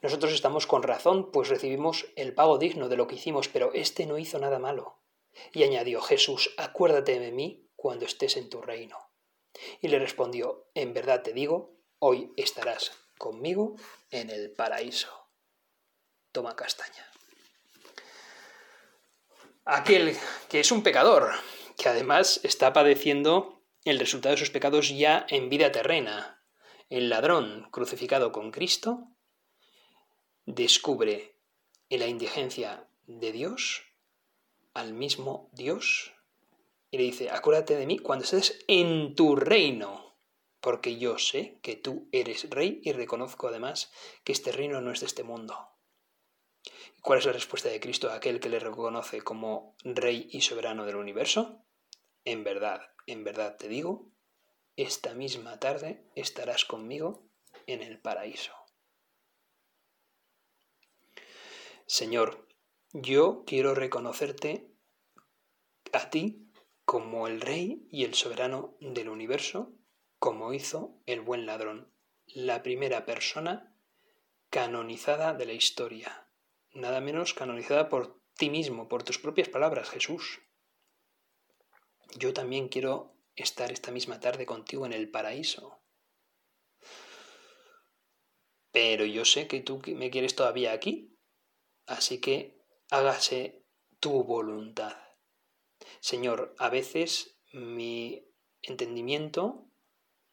Nosotros 0.00 0.32
estamos 0.32 0.68
con 0.68 0.84
razón, 0.84 1.32
pues 1.32 1.48
recibimos 1.48 2.06
el 2.14 2.34
pago 2.34 2.58
digno 2.58 2.88
de 2.88 2.98
lo 2.98 3.08
que 3.08 3.16
hicimos, 3.16 3.48
pero 3.48 3.74
éste 3.74 4.06
no 4.06 4.16
hizo 4.16 4.38
nada 4.38 4.60
malo. 4.60 5.00
Y 5.52 5.64
añadió, 5.64 6.00
Jesús, 6.02 6.54
acuérdate 6.56 7.18
de 7.18 7.32
mí 7.32 7.68
cuando 7.74 8.04
estés 8.04 8.36
en 8.36 8.48
tu 8.48 8.62
reino. 8.62 8.96
Y 9.80 9.88
le 9.88 9.98
respondió, 9.98 10.68
en 10.74 10.94
verdad 10.94 11.22
te 11.22 11.32
digo, 11.32 11.79
hoy 12.00 12.32
estarás 12.36 12.92
conmigo 13.16 13.76
en 14.10 14.30
el 14.30 14.50
paraíso. 14.50 15.30
Toma 16.32 16.56
castaña 16.56 17.10
aquel 19.70 20.16
que 20.48 20.60
es 20.60 20.72
un 20.72 20.82
pecador, 20.82 21.30
que 21.76 21.88
además 21.88 22.40
está 22.42 22.72
padeciendo 22.72 23.62
el 23.84 23.98
resultado 23.98 24.34
de 24.34 24.40
sus 24.40 24.50
pecados 24.50 24.90
ya 24.96 25.26
en 25.28 25.48
vida 25.48 25.72
terrena. 25.72 26.42
El 26.88 27.08
ladrón 27.08 27.68
crucificado 27.70 28.32
con 28.32 28.50
Cristo 28.50 29.08
descubre 30.44 31.36
en 31.88 32.00
la 32.00 32.06
indigencia 32.06 32.88
de 33.06 33.32
Dios 33.32 33.82
al 34.74 34.92
mismo 34.92 35.48
Dios 35.52 36.12
y 36.90 36.98
le 36.98 37.04
dice, 37.04 37.30
acuérdate 37.30 37.76
de 37.76 37.86
mí 37.86 37.98
cuando 37.98 38.24
estés 38.24 38.64
en 38.66 39.14
tu 39.14 39.36
reino, 39.36 40.09
porque 40.60 40.98
yo 40.98 41.18
sé 41.18 41.58
que 41.62 41.76
tú 41.76 42.08
eres 42.12 42.48
rey 42.50 42.80
y 42.82 42.92
reconozco 42.92 43.48
además 43.48 43.90
que 44.24 44.32
este 44.32 44.52
reino 44.52 44.80
no 44.80 44.92
es 44.92 45.00
de 45.00 45.06
este 45.06 45.22
mundo. 45.22 45.70
¿Cuál 47.02 47.18
es 47.18 47.24
la 47.24 47.32
respuesta 47.32 47.70
de 47.70 47.80
Cristo 47.80 48.10
a 48.10 48.14
aquel 48.14 48.40
que 48.40 48.50
le 48.50 48.58
reconoce 48.58 49.22
como 49.22 49.74
Rey 49.84 50.28
y 50.30 50.42
soberano 50.42 50.84
del 50.84 50.96
universo? 50.96 51.64
En 52.24 52.44
verdad, 52.44 52.82
en 53.06 53.24
verdad 53.24 53.56
te 53.56 53.68
digo, 53.68 54.12
esta 54.76 55.14
misma 55.14 55.58
tarde 55.58 56.04
estarás 56.14 56.66
conmigo 56.66 57.26
en 57.66 57.82
el 57.82 57.98
paraíso. 57.98 58.52
Señor, 61.86 62.46
yo 62.92 63.44
quiero 63.46 63.74
reconocerte 63.74 64.70
a 65.92 66.10
ti 66.10 66.52
como 66.84 67.26
el 67.26 67.40
Rey 67.40 67.86
y 67.90 68.04
el 68.04 68.14
soberano 68.14 68.76
del 68.80 69.08
universo, 69.08 69.72
como 70.20 70.54
hizo 70.54 71.02
el 71.06 71.20
buen 71.20 71.46
ladrón, 71.46 71.92
la 72.26 72.62
primera 72.62 73.04
persona 73.04 73.74
canonizada 74.50 75.34
de 75.34 75.46
la 75.46 75.52
historia 75.54 76.30
nada 76.72 77.00
menos 77.00 77.34
canonizada 77.34 77.88
por 77.88 78.20
ti 78.36 78.50
mismo, 78.50 78.88
por 78.88 79.02
tus 79.02 79.18
propias 79.18 79.48
palabras, 79.48 79.90
Jesús. 79.90 80.40
Yo 82.16 82.32
también 82.32 82.68
quiero 82.68 83.16
estar 83.34 83.72
esta 83.72 83.90
misma 83.90 84.20
tarde 84.20 84.46
contigo 84.46 84.86
en 84.86 84.92
el 84.92 85.10
paraíso. 85.10 85.80
Pero 88.72 89.04
yo 89.04 89.24
sé 89.24 89.48
que 89.48 89.60
tú 89.60 89.82
me 89.86 90.10
quieres 90.10 90.34
todavía 90.34 90.72
aquí, 90.72 91.18
así 91.86 92.20
que 92.20 92.60
hágase 92.90 93.64
tu 93.98 94.24
voluntad. 94.24 94.96
Señor, 96.00 96.54
a 96.58 96.68
veces 96.70 97.38
mi 97.52 98.28
entendimiento 98.62 99.69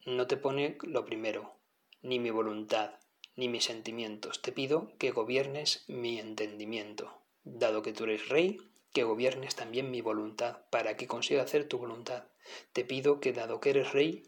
no 0.08 0.26
te 0.26 0.38
pone 0.38 0.78
lo 0.84 1.04
primero, 1.04 1.60
ni 2.02 2.18
mi 2.18 2.30
voluntad 2.30 2.92
ni 3.36 3.50
mis 3.50 3.66
sentimientos. 3.66 4.42
Te 4.42 4.54
pido 4.54 4.94
que 4.98 5.12
gobiernes 5.12 5.84
mi 5.88 6.18
entendimiento. 6.18 7.22
Dado 7.44 7.82
que 7.82 7.92
tú 7.92 8.06
eres 8.06 8.30
rey, 8.30 8.58
que 8.94 9.04
gobiernes 9.04 9.56
también 9.56 9.92
mi 9.92 10.00
voluntad, 10.00 10.62
para 10.70 10.96
que 10.96 11.08
consiga 11.08 11.44
hacer 11.44 11.68
tu 11.68 11.78
voluntad. 11.78 12.24
Te 12.72 12.86
pido 12.86 13.20
que, 13.20 13.34
dado 13.34 13.60
que 13.60 13.72
eres 13.72 13.92
rey, 13.92 14.24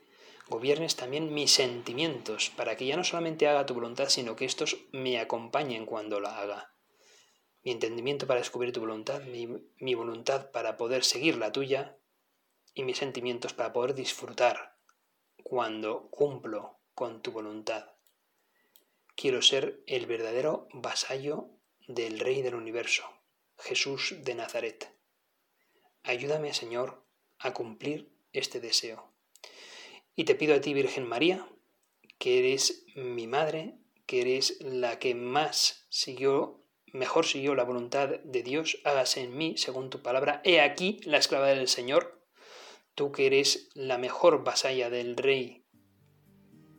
gobiernes 0.50 0.98
también 0.98 1.34
mis 1.34 1.52
sentimientos, 1.52 2.50
para 2.58 2.76
que 2.76 2.86
ya 2.86 2.98
no 2.98 3.06
solamente 3.06 3.48
haga 3.48 3.66
tu 3.66 3.74
voluntad, 3.74 4.10
sino 4.10 4.36
que 4.36 4.44
estos 4.44 4.78
me 4.92 5.18
acompañen 5.18 5.86
cuando 5.86 6.20
la 6.20 6.40
haga. 6.40 6.74
Mi 7.64 7.72
entendimiento 7.72 8.28
para 8.28 8.42
descubrir 8.42 8.74
tu 8.74 8.82
voluntad, 8.82 9.24
mi, 9.24 9.48
mi 9.78 9.94
voluntad 9.96 10.52
para 10.52 10.76
poder 10.76 11.06
seguir 11.06 11.38
la 11.38 11.54
tuya, 11.54 11.98
y 12.74 12.84
mis 12.84 12.98
sentimientos 12.98 13.54
para 13.54 13.72
poder 13.72 13.96
disfrutar 13.96 14.79
cuando 15.50 16.12
cumplo 16.12 16.78
con 16.94 17.24
tu 17.24 17.32
voluntad. 17.32 17.88
Quiero 19.16 19.42
ser 19.42 19.82
el 19.88 20.06
verdadero 20.06 20.68
vasallo 20.74 21.50
del 21.88 22.20
Rey 22.20 22.44
del 22.44 22.54
universo, 22.54 23.04
Jesús 23.58 24.14
de 24.20 24.36
Nazaret. 24.36 24.94
Ayúdame, 26.04 26.54
Señor, 26.54 27.04
a 27.40 27.52
cumplir 27.56 28.14
este 28.32 28.60
deseo. 28.60 29.12
Y 30.16 30.26
te 30.26 30.36
pido 30.36 30.54
a 30.54 30.62
ti, 30.62 30.76
Virgen 30.76 31.08
María, 31.08 31.50
que 32.20 32.38
eres 32.38 32.86
mi 32.96 33.26
madre, 33.26 33.74
que 34.06 34.22
eres 34.22 34.62
la 34.62 35.00
que 35.00 35.16
más 35.16 35.88
siguió, 35.90 36.64
mejor 36.94 37.26
siguió 37.26 37.56
la 37.56 37.64
voluntad 37.64 38.08
de 38.08 38.44
Dios, 38.44 38.78
hágase 38.84 39.22
en 39.22 39.36
mí 39.36 39.58
según 39.58 39.90
tu 39.90 40.04
palabra. 40.04 40.42
He 40.46 40.62
aquí 40.62 41.00
la 41.06 41.18
esclava 41.18 41.48
del 41.48 41.68
Señor, 41.68 42.19
tú 43.00 43.14
que 43.14 43.28
eres 43.28 43.70
la 43.76 43.98
mejor 43.98 44.44
vasalla 44.44 44.90
del 44.90 45.16
Rey 45.16 45.64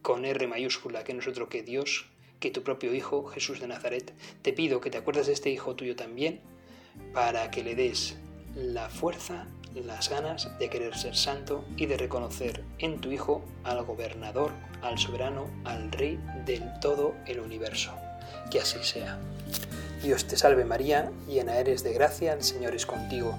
con 0.03 0.27
R 0.27 0.47
mayúscula 0.47 1.03
que 1.03 1.15
nosotros 1.15 1.49
que 1.49 1.63
Dios, 1.63 2.11
que 2.41 2.51
tu 2.51 2.63
propio 2.63 2.93
Hijo, 2.93 3.25
Jesús 3.25 3.59
de 3.59 3.67
Nazaret. 3.67 4.13
Te 4.43 4.53
pido 4.53 4.83
que 4.83 4.91
te 4.91 4.99
acuerdes 4.99 5.29
de 5.29 5.33
este 5.33 5.49
Hijo 5.49 5.77
tuyo 5.77 5.97
también, 5.97 6.43
para 7.15 7.51
que 7.51 7.65
le 7.65 7.75
des 7.75 8.19
la 8.55 8.91
fuerza, 8.91 9.49
las 9.75 10.11
ganas 10.11 10.59
de 10.59 10.69
querer 10.69 10.95
ser 10.95 11.17
santo 11.17 11.65
y 11.79 11.87
de 11.87 11.97
reconocer 11.97 12.65
en 12.81 13.01
tu 13.01 13.11
Hijo 13.11 13.43
al 13.65 13.83
gobernador, 13.87 14.53
al 14.83 14.99
soberano, 14.99 15.47
al 15.65 15.91
Rey 15.91 16.21
del 16.45 16.65
todo 16.83 17.15
el 17.25 17.41
universo. 17.41 17.95
Que 18.51 18.61
así 18.61 18.83
sea. 18.83 19.19
Dios 20.03 20.27
te 20.27 20.37
salve 20.37 20.67
María, 20.67 21.11
llena 21.27 21.57
eres 21.57 21.83
de 21.83 21.95
gracia, 21.95 22.35
el 22.35 22.43
Señor 22.43 22.75
es 22.75 22.85
contigo. 22.85 23.39